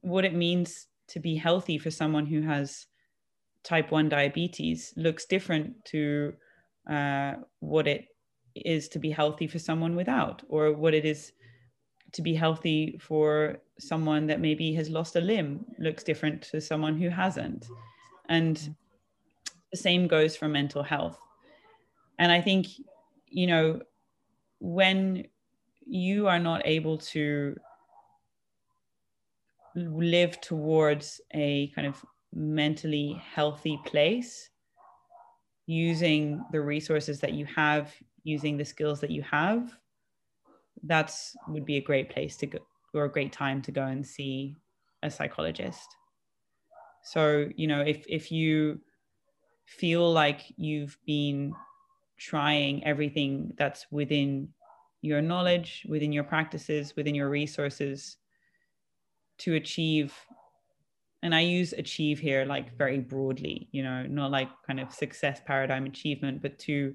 [0.00, 2.86] what it means to be healthy for someone who has
[3.64, 6.32] type 1 diabetes looks different to
[6.88, 8.06] uh, what it
[8.54, 11.32] is to be healthy for someone without or what it is
[12.12, 16.98] to be healthy for someone that maybe has lost a limb looks different to someone
[16.98, 17.66] who hasn't.
[18.28, 18.74] And
[19.70, 21.18] the same goes for mental health.
[22.18, 22.66] And i think
[23.28, 23.80] you know
[24.60, 25.26] when
[25.86, 27.56] you are not able to
[29.74, 34.50] live towards a kind of mentally healthy place
[35.66, 39.78] using the resources that you have using the skills that you have
[40.84, 42.58] that's would be a great place to go
[42.94, 44.56] or a great time to go and see
[45.02, 45.96] a psychologist.
[47.02, 48.80] So you know if if you
[49.68, 51.52] feel like you've been
[52.16, 54.48] trying everything that's within
[55.02, 58.16] your knowledge within your practices within your resources
[59.38, 60.12] to achieve
[61.22, 65.40] and i use achieve here like very broadly you know not like kind of success
[65.46, 66.94] paradigm achievement but to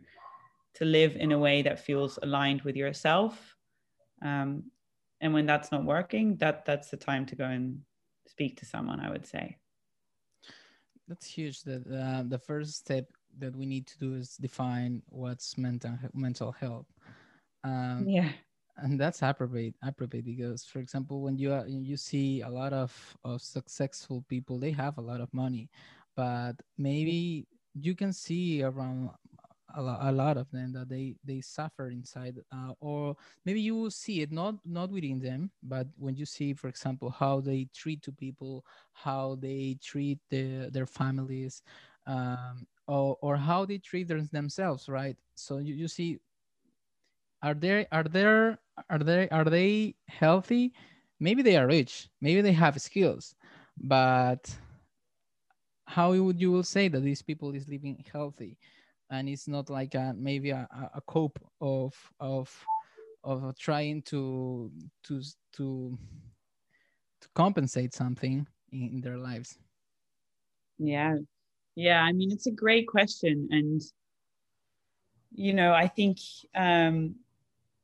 [0.74, 3.56] to live in a way that feels aligned with yourself.
[4.24, 4.64] Um,
[5.24, 7.80] and when that's not working that that's the time to go and
[8.28, 9.58] speak to someone i would say
[11.08, 13.06] that's huge that uh, the first step
[13.40, 16.88] that we need to do is define what's mental mental health.
[17.64, 18.30] Um, yeah.
[18.78, 22.92] and that's appropriate appropriate because for example when you are, you see a lot of,
[23.24, 25.70] of successful people they have a lot of money
[26.16, 29.10] but maybe you can see around
[29.76, 33.92] a, a lot of them that they they suffer inside uh, or maybe you will
[33.92, 38.02] see it not not within them but when you see for example how they treat
[38.02, 41.64] to people how they treat the, their families
[42.06, 45.18] um, or, or how they treat themselves right?
[45.36, 46.20] So you, you see
[47.42, 48.60] are there are there
[48.90, 50.74] are they are they healthy?
[51.20, 52.10] Maybe they are rich.
[52.22, 53.36] Maybe they have skills.
[53.78, 54.56] But
[55.86, 58.58] how would you will say that these people is living healthy
[59.14, 62.52] and it's not like a, maybe a, a cope of of
[63.24, 64.72] of trying to
[65.04, 65.22] to
[65.54, 65.98] to
[67.22, 69.58] to compensate something in, their lives.
[70.78, 71.18] Yeah.
[71.76, 73.82] Yeah i mean it's a great question and
[75.34, 76.18] you know i think
[76.54, 77.16] um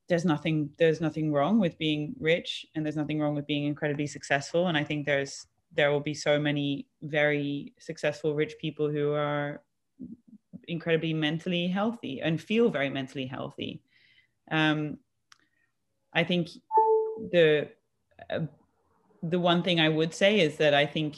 [0.07, 4.05] there's nothing there's nothing wrong with being rich and there's nothing wrong with being incredibly
[4.05, 9.13] successful and i think there's there will be so many very successful rich people who
[9.13, 9.61] are
[10.69, 13.81] incredibly mentally healthy and feel very mentally healthy.
[14.51, 14.97] Um,
[16.11, 16.49] i think
[17.31, 17.69] the
[18.31, 18.39] uh,
[19.21, 21.17] the one thing i would say is that i think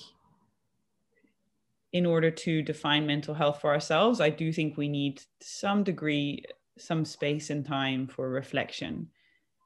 [1.93, 6.43] in order to define mental health for ourselves i do think we need some degree
[6.81, 9.07] some space and time for reflection.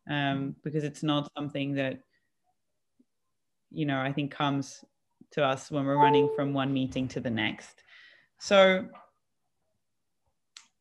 [0.09, 1.99] Um, because it's not something that
[3.71, 4.85] you know i think comes
[5.31, 7.83] to us when we're running from one meeting to the next.
[8.37, 8.87] So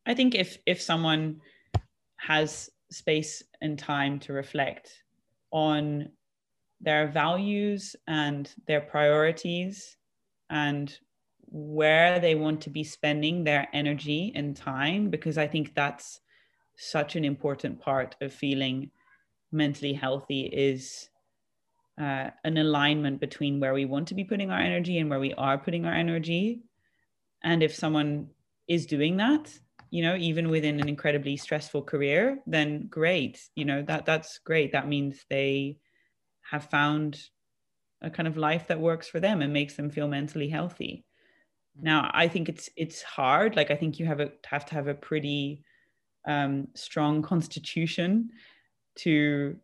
[0.05, 1.39] i think if if someone
[2.17, 5.03] has space and time to reflect
[5.51, 6.09] on
[6.81, 9.97] their values and their priorities
[10.49, 10.99] and
[11.47, 16.19] where they want to be spending their energy and time because I think that's
[16.77, 18.91] such an important part of feeling
[19.51, 21.09] mentally healthy is
[21.99, 25.33] uh, an alignment between where we want to be putting our energy and where we
[25.35, 26.61] are putting our energy.
[27.41, 28.27] And if someone
[28.67, 29.57] is doing that,
[29.95, 33.39] you know, even within an incredibly stressful career, then great.
[33.55, 34.73] You know, that that's great.
[34.73, 35.77] That means they
[36.51, 37.17] have found
[38.01, 41.05] a kind of life that works for them and makes them feel mentally healthy.
[41.81, 43.55] Now, I think it's it's hard.
[43.55, 45.63] Like I think you have a have to have a pretty
[46.27, 48.31] um, strong constitution
[48.97, 49.55] to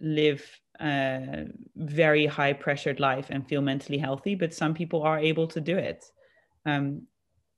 [0.00, 0.42] live
[0.80, 1.44] a
[1.76, 4.34] very high pressured life and feel mentally healthy.
[4.34, 6.06] But some people are able to do it.
[6.64, 7.02] Um,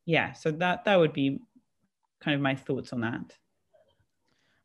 [0.07, 1.39] yeah, so that that would be
[2.21, 3.37] kind of my thoughts on that.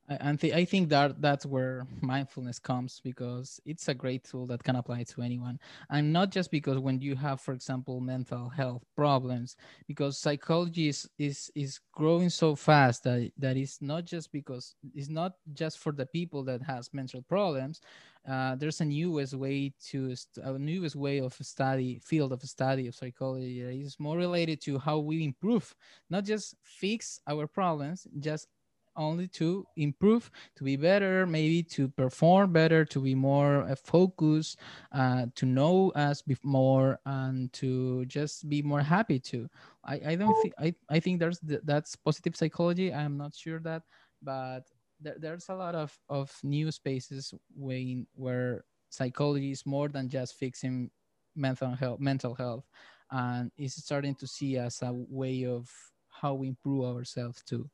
[0.08, 4.64] I, th- I think that that's where mindfulness comes because it's a great tool that
[4.64, 5.60] can apply to anyone.
[5.90, 9.56] And not just because when you have for example mental health problems
[9.88, 15.10] because psychology is is, is growing so fast that that is not just because it's
[15.10, 17.82] not just for the people that has mental problems.
[18.30, 22.96] Uh, there's a newest way to a newest way of study field of study of
[22.96, 25.76] psychology that is more related to how we improve
[26.10, 28.48] not just fix our problems just
[28.96, 34.60] only to improve, to be better, maybe to perform better, to be more uh, focused,
[34.92, 39.50] uh, to know us more, and to just be more happy too.
[39.84, 42.94] I, I don't think I, I think there's th- that's positive psychology.
[42.94, 43.84] I'm not sure that,
[44.22, 44.62] but
[45.00, 50.36] there, there's a lot of of new spaces where where psychology is more than just
[50.36, 50.92] fixing
[51.36, 52.66] mental health mental health
[53.12, 55.70] and is starting to see as a way of
[56.10, 57.70] how we improve ourselves too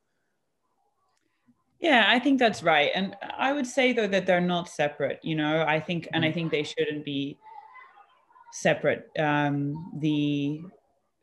[1.82, 2.92] yeah, I think that's right.
[2.94, 6.30] And I would say though that they're not separate, you know, I think, and I
[6.30, 6.34] mm.
[6.34, 7.40] think they shouldn't be
[8.54, 9.10] separate.
[9.18, 10.62] Um, the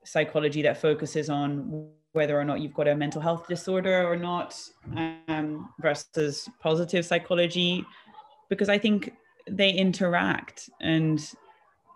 [0.04, 4.58] psychology that focuses on whether or not you've got a mental health disorder or not
[5.28, 7.84] um, versus positive psychology,
[8.48, 9.12] because I think
[9.48, 11.20] they interact and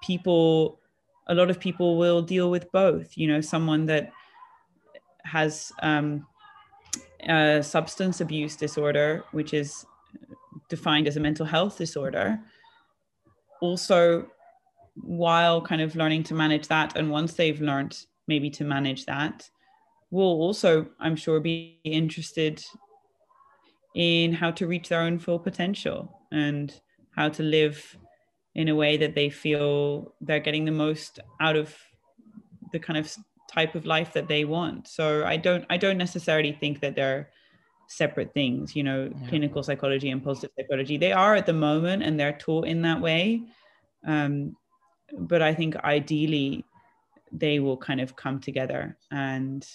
[0.04, 0.78] people,
[1.26, 4.12] a lot of people will deal with both, you know, someone that
[5.24, 6.26] has, um,
[7.29, 9.87] a substance abuse disorder, which is
[10.68, 12.41] defined as a mental health disorder,
[13.61, 14.27] also
[14.97, 17.97] while kind of learning to manage that, and once they've learned
[18.29, 19.49] maybe to manage that,
[20.11, 22.62] will also, I'm sure, be interested
[23.95, 26.79] in how to reach their own full potential and
[27.16, 27.97] how to live
[28.55, 31.75] in a way that they feel they're getting the most out of
[32.73, 33.14] the kind of
[33.53, 34.88] type of life that they want.
[34.88, 37.30] So i don't i don't necessarily think that they're
[37.88, 39.28] separate things you know yeah.
[39.28, 40.96] clinical psychology and positive psychology.
[40.96, 43.42] They are at the moment and they're taught in that way.
[44.07, 44.57] Um,
[45.18, 46.64] but i think ideally
[47.30, 49.66] they will kind of come together and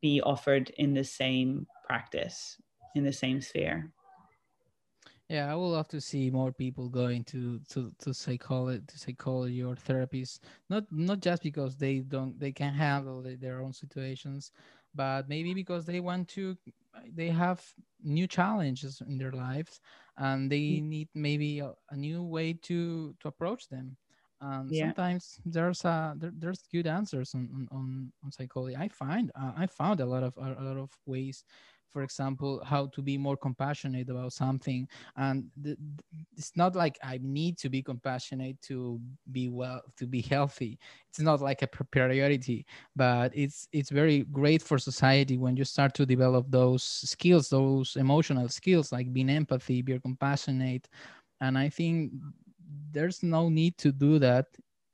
[0.00, 2.56] be offered in the same practice
[2.94, 3.90] in the same sphere
[5.30, 9.62] yeah, I would love to see more people going to to to psychology to psychology
[9.62, 10.40] or therapies.
[10.68, 14.50] Not not just because they don't they can handle their own situations,
[14.92, 16.56] but maybe because they want to
[17.14, 17.64] they have
[18.02, 19.80] new challenges in their lives
[20.18, 20.88] and they mm.
[20.88, 23.96] need maybe a, a new way to to approach them.
[24.40, 24.86] And yeah.
[24.86, 28.76] sometimes there's a there, there's good answers on, on on psychology.
[28.76, 31.44] I find uh, I found a lot of a lot of ways
[31.92, 34.88] for example how to be more compassionate about something.
[35.16, 35.50] And
[36.36, 39.00] it's not like i need to be compassionate to
[39.32, 40.78] be well to be healthy.
[41.08, 42.66] It's not like a priority
[42.96, 47.96] but it's it's very great for society when you start to develop those skills those
[47.96, 50.88] emotional skills like being empathy being compassionate.
[51.40, 52.12] And i think
[52.92, 54.46] there's no need to do that.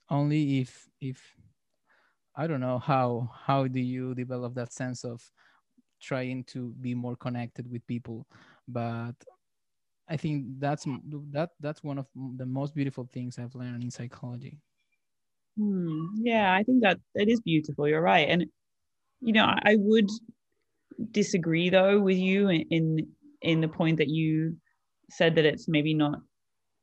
[0.09, 1.36] Only if if
[2.36, 5.30] i don't know how how do you develop that sense of
[6.01, 8.26] trying to be more connected with people.
[8.68, 9.14] But
[10.09, 10.86] i think that's
[11.32, 14.59] that that's one of the most beautiful things i've learned in psychology.
[15.59, 16.07] Hmm.
[16.22, 17.88] yeah i think that that is beautiful.
[17.88, 18.28] You're right.
[18.28, 18.47] And
[19.20, 20.09] you know i would
[21.11, 23.07] disagree though with you in
[23.42, 24.57] in the point that you
[25.11, 26.20] said that it's maybe not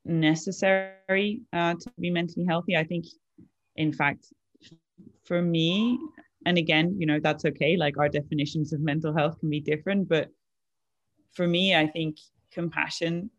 [0.06, 2.76] necessary uh, to be mentally healthy.
[2.76, 3.06] I think
[3.76, 4.26] in fact
[5.26, 6.00] for me
[6.46, 10.08] and again you know that's okay like our definitions of mental health can be different
[10.08, 10.30] but
[11.34, 12.18] for me i think
[12.52, 13.30] compassion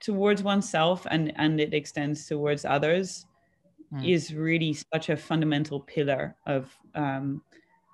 [0.00, 3.24] towards oneself and and it extends towards others
[3.92, 4.08] mm.
[4.08, 7.42] is really such a fundamental pillar of um,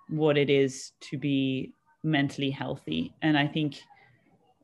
[0.09, 3.83] what it is to be mentally healthy and i think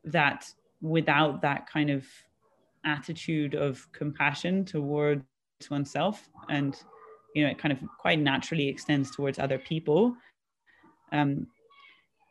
[0.03, 0.45] that
[0.81, 2.05] without that kind of
[2.85, 5.23] attitude of compassion towards
[5.69, 6.83] oneself and
[7.35, 10.15] you know it kind of quite naturally extends towards other people.
[11.11, 11.47] Um,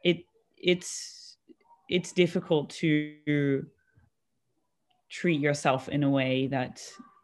[0.03, 0.25] it
[0.57, 1.37] it's
[1.89, 3.67] it's difficult to
[5.11, 6.83] treat yourself in a way that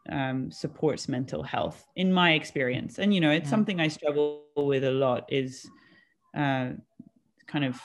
[0.09, 2.99] um, supports mental health in my experience.
[2.99, 3.49] And you know it's yeah.
[3.49, 5.67] something i struggle with a lot is
[6.37, 6.69] uh,
[7.47, 7.81] kind of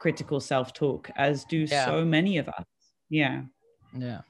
[0.00, 1.86] critical self-talk as do yeah.
[1.86, 2.64] so many of us.
[3.08, 3.42] Yeah.
[3.96, 4.20] Yeah.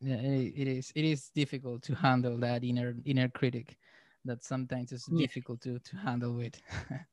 [0.00, 3.76] Yeah it, it is it is difficult to handle that inner inner critic
[4.24, 5.26] that sometimes is Yeah.
[5.26, 6.60] difficult to to handle with.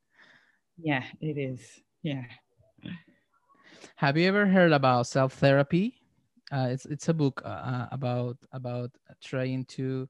[0.78, 1.82] Yeah, it is.
[2.03, 2.24] Yeah.
[3.97, 6.01] Have you ever heard about self therapy?
[6.51, 8.91] Uh, it's it's a book uh, about about
[9.22, 10.07] trying to.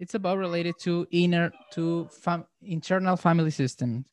[0.00, 4.04] It's about related to inner to fam, internal family system.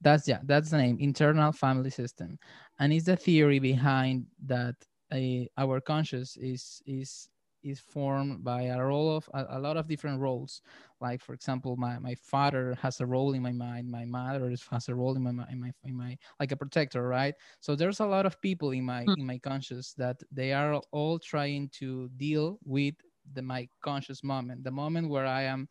[0.00, 2.38] That's yeah, that's the name, internal family system,
[2.78, 4.74] and it's the theory behind that
[5.12, 7.28] uh, our conscious is is
[7.62, 10.62] is formed by a role of a, a, lot of different roles.
[11.00, 13.90] Like for example, my, my father has a role in my mind.
[13.90, 17.34] My mother has a role in my in my in my like a protector, right?
[17.60, 21.18] So there's a lot of people in my in my conscious that they are all
[21.18, 22.94] trying to deal with
[23.34, 25.68] the my conscious moment, the moment where I am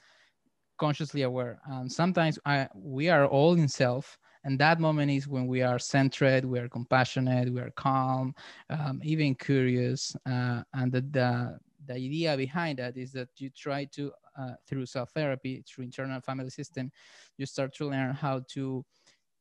[0.77, 1.59] consciously aware.
[1.65, 5.79] And sometimes I we are all in self, and that moment is when we are
[5.79, 8.33] centered, we are compassionate, we are calm,
[8.69, 11.57] um, even curious, uh, and the, the
[11.87, 16.19] the idea behind that is that you try to uh, through self therapy through internal
[16.21, 16.91] family system
[17.37, 18.83] you start to learn how to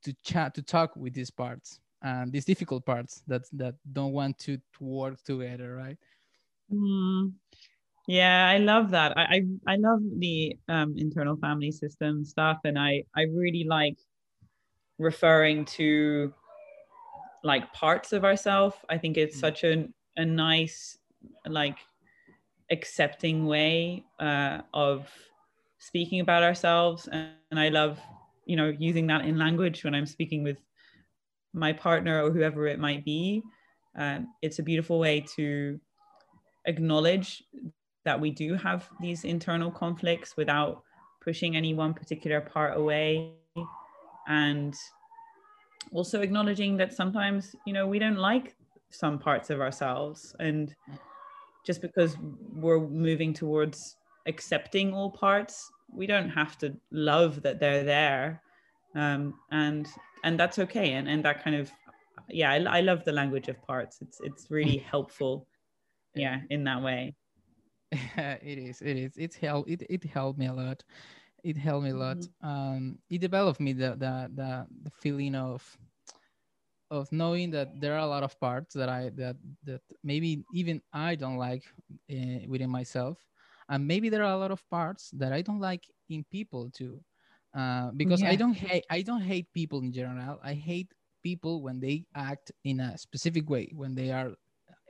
[0.02, 4.38] to chat to talk with these parts and these difficult parts that that don't want
[4.38, 5.98] to, to work together right
[6.72, 7.32] mm.
[8.06, 12.78] yeah i love that i i, I love the um, internal family system stuff and
[12.78, 13.98] i i really like
[14.98, 16.32] referring to
[17.42, 19.40] like parts of ourselves i think it's mm.
[19.40, 20.98] such a, a nice
[21.46, 21.78] like
[22.70, 25.08] accepting way uh, of
[25.78, 27.08] speaking about ourselves.
[27.10, 28.00] And, and i love
[28.46, 30.58] you know using that in language when i'm speaking with
[31.54, 33.42] my partner or whoever it might be.
[33.96, 35.80] Um, it's a beautiful way to
[36.66, 37.44] acknowledge
[38.04, 40.82] that we do have these internal conflicts without
[41.22, 43.34] pushing any one particular part away.
[44.26, 44.74] And
[45.92, 48.56] also acknowledging that sometimes you know we don't like
[48.90, 50.34] some parts of ourselves.
[50.40, 50.74] And
[51.64, 52.16] just because
[52.54, 53.96] we're moving towards
[54.26, 58.42] accepting all parts we don't have to love that they're there.
[58.94, 59.86] Um, and
[60.22, 60.92] and that's okay.
[60.92, 61.70] And and that kind of
[62.30, 63.98] yeah I, I love the language of parts.
[64.00, 65.46] It's it's really helpful.
[66.14, 67.14] Yeah in that way.
[68.16, 69.16] It is it is.
[69.16, 70.82] It's helped it, it helped me a lot.
[71.42, 72.18] It helped me a lot.
[72.18, 72.48] Mm-hmm.
[72.48, 75.62] um it developed me the, the the the feeling of
[76.94, 80.80] of knowing that there are a lot of parts that I that that maybe even
[80.92, 81.64] I don't like
[82.10, 83.18] uh, within myself,
[83.68, 87.00] and maybe there are a lot of parts that I don't like in people too,
[87.56, 88.30] uh, because yeah.
[88.30, 90.38] I don't hate I don't hate people in general.
[90.42, 90.92] I hate
[91.22, 94.32] people when they act in a specific way, when they are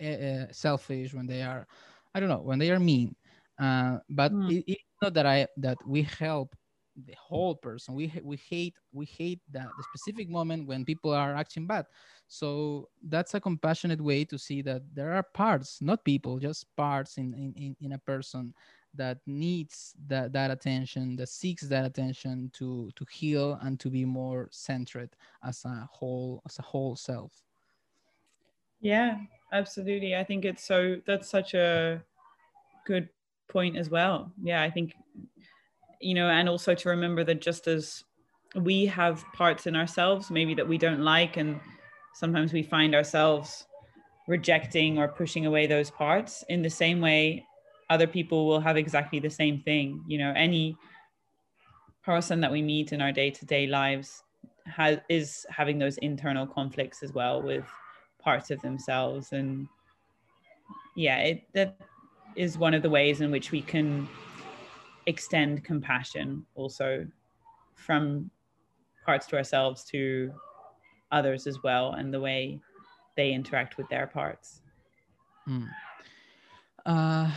[0.02, 1.66] uh, selfish, when they are
[2.14, 3.16] I don't know when they are mean.
[3.58, 4.50] Uh, but mm.
[4.50, 6.54] it, it's not that I that we help
[6.96, 7.94] the whole person.
[7.94, 11.86] We we hate we hate that the specific moment when people are acting bad.
[12.28, 17.18] So that's a compassionate way to see that there are parts not people just parts
[17.18, 18.54] in in, in a person
[18.94, 24.04] that needs that, that attention that seeks that attention to to heal and to be
[24.04, 27.44] more centered as a whole as a whole self.
[28.80, 29.22] Yeah
[29.52, 30.16] absolutely.
[30.16, 32.04] I think it's so that's such a
[32.86, 33.10] good
[33.48, 34.32] point as well.
[34.42, 34.94] Yeah i think
[36.04, 38.04] you know, and also to remember that just as
[38.54, 41.60] we have parts in ourselves maybe that we don't like, and
[42.14, 43.66] sometimes we find ourselves
[44.28, 47.44] rejecting or pushing away those parts, in the same way,
[47.90, 50.02] other people will have exactly the same thing.
[50.06, 50.76] You know, any
[52.02, 54.22] person that we meet in our day to day lives
[54.66, 57.64] has is having those internal conflicts as well with
[58.18, 59.68] parts of themselves and
[60.96, 61.76] yeah it that
[62.36, 64.08] is one of the ways in which we can
[65.06, 67.06] extend compassion also
[67.74, 68.30] from
[69.04, 70.32] parts to ourselves to
[71.12, 72.58] others as well and the way
[73.16, 74.62] they interact with their parts
[75.48, 75.68] mm.
[76.86, 77.30] uh,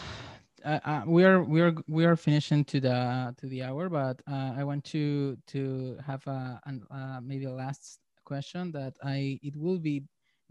[0.64, 4.54] uh, we are we are we are finishing to the to the hour but uh,
[4.58, 9.56] i want to to have a an, uh, maybe a last question that i it
[9.56, 10.04] will be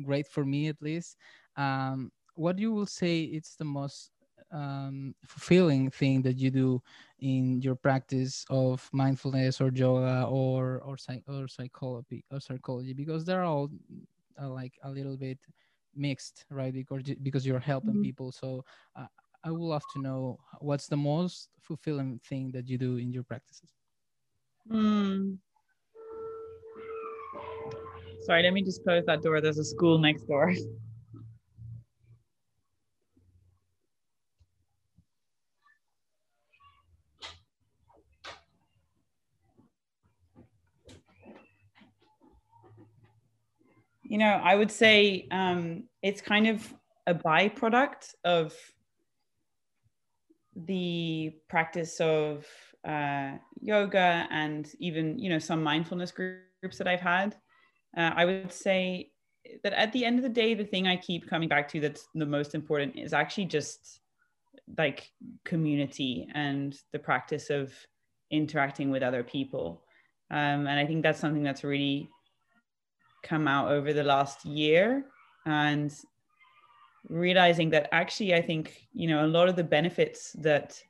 [0.04, 1.16] great for me at least
[1.56, 4.10] um, what you will say it's the most
[4.56, 6.82] um, fulfilling thing that you do
[7.20, 10.96] in your practice of mindfulness or yoga or or,
[11.36, 13.68] or psychology or psychology because they're all
[14.40, 15.38] uh, like a little bit
[15.94, 16.72] mixed right?
[16.72, 18.02] Because because you're helping mm-hmm.
[18.02, 18.32] people.
[18.32, 18.64] So
[18.96, 19.06] uh,
[19.44, 23.24] i would love to know what's the most fulfilling thing that you do in your
[23.24, 23.70] practices.
[24.70, 25.38] Mm.
[28.26, 29.40] sorry let me just close that door.
[29.40, 30.52] There's a school next door
[44.08, 46.72] You know, I would say um, it's kind of
[47.06, 48.54] a byproduct of
[50.54, 52.46] the practice of
[52.86, 57.34] uh, yoga and even you know some mindfulness groups that I've had,
[57.96, 59.10] uh, I would say
[59.62, 62.06] that at the end of the day, the thing I keep coming back to that's
[62.14, 64.00] the most important is actually just
[64.78, 65.10] like
[65.44, 67.72] community and the practice of
[68.30, 69.82] interacting with other people.
[70.30, 72.10] Um, and I think that's something that's really
[73.26, 75.04] come out over the last year
[75.44, 75.92] and
[77.08, 80.80] realizing that actually I think, you know, a lot of the benefits that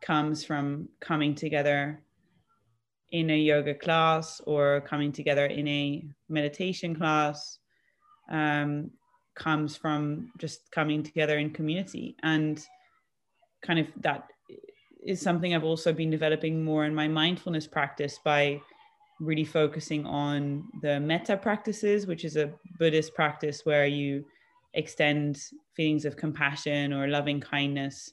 [0.00, 2.00] comes from coming together
[3.12, 7.58] in a yoga class or coming together in a meditation class
[8.30, 8.90] um,
[9.34, 12.16] comes from just coming together in community.
[12.22, 12.64] And
[13.62, 14.28] kind of that
[15.04, 18.60] is something I've also been developing more in my mindfulness practice by
[19.22, 24.24] really focusing on the metta practices, which is a Buddhist practice where you
[24.74, 25.40] extend
[25.74, 28.12] feelings of compassion or loving kindness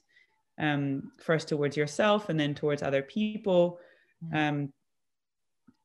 [0.58, 3.78] um, first towards yourself and then towards other people.
[4.32, 4.36] Mm.
[4.36, 4.72] Um,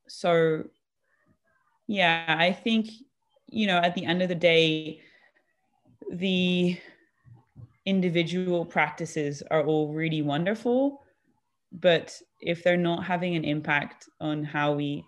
[0.08, 0.64] so,
[1.88, 2.90] yeah, I think,
[3.48, 5.02] you know, at the end of the day,
[6.12, 6.78] the
[7.86, 11.02] individual practices are all really wonderful.
[11.72, 15.04] But if they're not having an impact on how we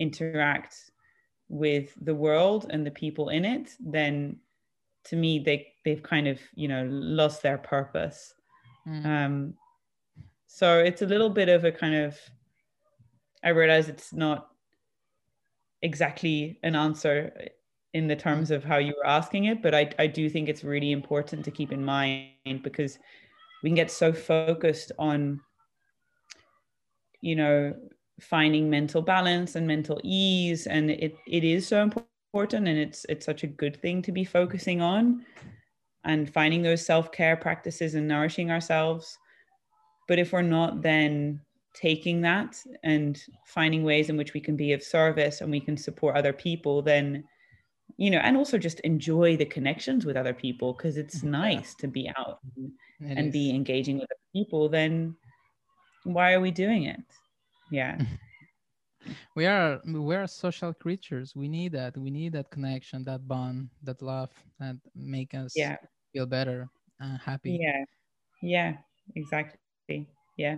[0.00, 0.74] interact
[1.48, 4.36] with the world and the people in it, then
[5.04, 8.34] to me they they've kind of you know lost their purpose.
[8.86, 9.06] Mm.
[9.06, 9.54] Um,
[10.46, 12.18] so it's a little bit of a kind of
[13.44, 14.48] I realize it's not
[15.82, 17.32] exactly an answer
[17.92, 20.62] in the terms of how you were asking it, but I, I do think it's
[20.62, 22.98] really important to keep in mind because
[23.62, 25.40] we can get so focused on,
[27.20, 27.74] you know,
[28.20, 30.66] finding mental balance and mental ease.
[30.66, 34.24] And it, it is so important and it's it's such a good thing to be
[34.24, 35.24] focusing on
[36.04, 39.18] and finding those self-care practices and nourishing ourselves.
[40.08, 41.40] But if we're not then
[41.74, 45.76] taking that and finding ways in which we can be of service and we can
[45.76, 47.24] support other people, then
[47.96, 51.86] you know, and also just enjoy the connections with other people because it's nice to
[51.86, 55.14] be out and, and be engaging with other people, then
[56.04, 57.02] why are we doing it?
[57.70, 57.98] Yeah.
[59.36, 61.34] we are we are social creatures.
[61.34, 61.96] We need that.
[61.96, 65.76] We need that connection, that bond, that love that make us yeah.
[66.12, 66.68] feel better
[66.98, 67.58] and happy.
[67.60, 67.84] Yeah.
[68.42, 68.76] Yeah,
[69.14, 70.08] exactly.
[70.36, 70.56] Yeah.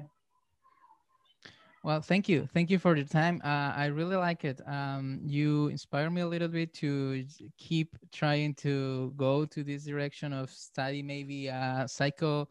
[1.85, 2.49] Well, thank you.
[2.55, 3.41] Thank you for your time.
[3.45, 4.61] Uh, I really like it.
[4.69, 7.25] Um, you inspire me a little bit to
[7.59, 12.49] keep trying to go to this direction of study maybe a psycho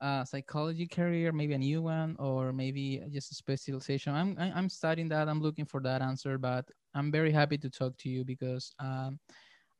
[0.00, 4.14] uh, psychology career, maybe a new one, or maybe just a specialization.
[4.14, 5.28] I'm I'm studying that.
[5.28, 9.18] I'm looking for that answer, but I'm very happy to talk to you because um,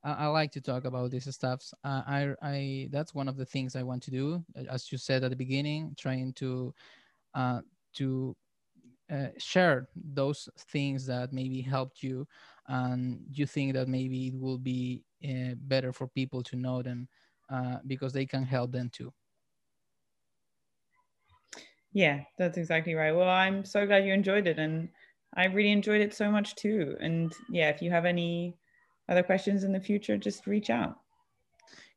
[0.05, 1.63] I, I, like to talk about this stuff.
[1.85, 5.25] Uh, I I that's one of the things I want to do, as you said
[5.25, 6.75] at the beginning, trying to
[7.35, 7.61] uh,
[7.95, 8.37] to
[9.11, 12.27] uh, share those things that maybe helped you
[12.69, 17.09] and you think that maybe it will be uh, better for people to know them
[17.51, 19.13] uh, because they can help them too
[21.93, 24.89] yeah that's exactly right well i'm so glad you enjoyed it and
[25.35, 28.57] i really enjoyed it so much too and yeah if you have any
[29.09, 30.97] other questions in the future just reach out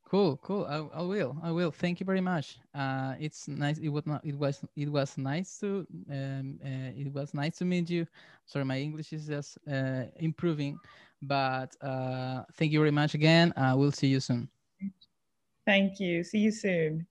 [0.06, 0.64] Cool, cool.
[0.66, 1.36] I, I will.
[1.42, 1.70] I will.
[1.72, 2.58] Thank you very much.
[2.74, 3.78] Uh, it's nice.
[3.78, 4.24] It was not.
[4.24, 4.62] It was.
[4.76, 5.86] It was nice to.
[6.08, 8.06] Um, uh, it was nice to meet you.
[8.46, 10.78] Sorry, my English is just uh, improving,
[11.22, 13.52] but uh, thank you very much again.
[13.56, 14.48] Uh, we'll see you soon.
[15.66, 16.22] Thank you.
[16.22, 17.06] See you soon.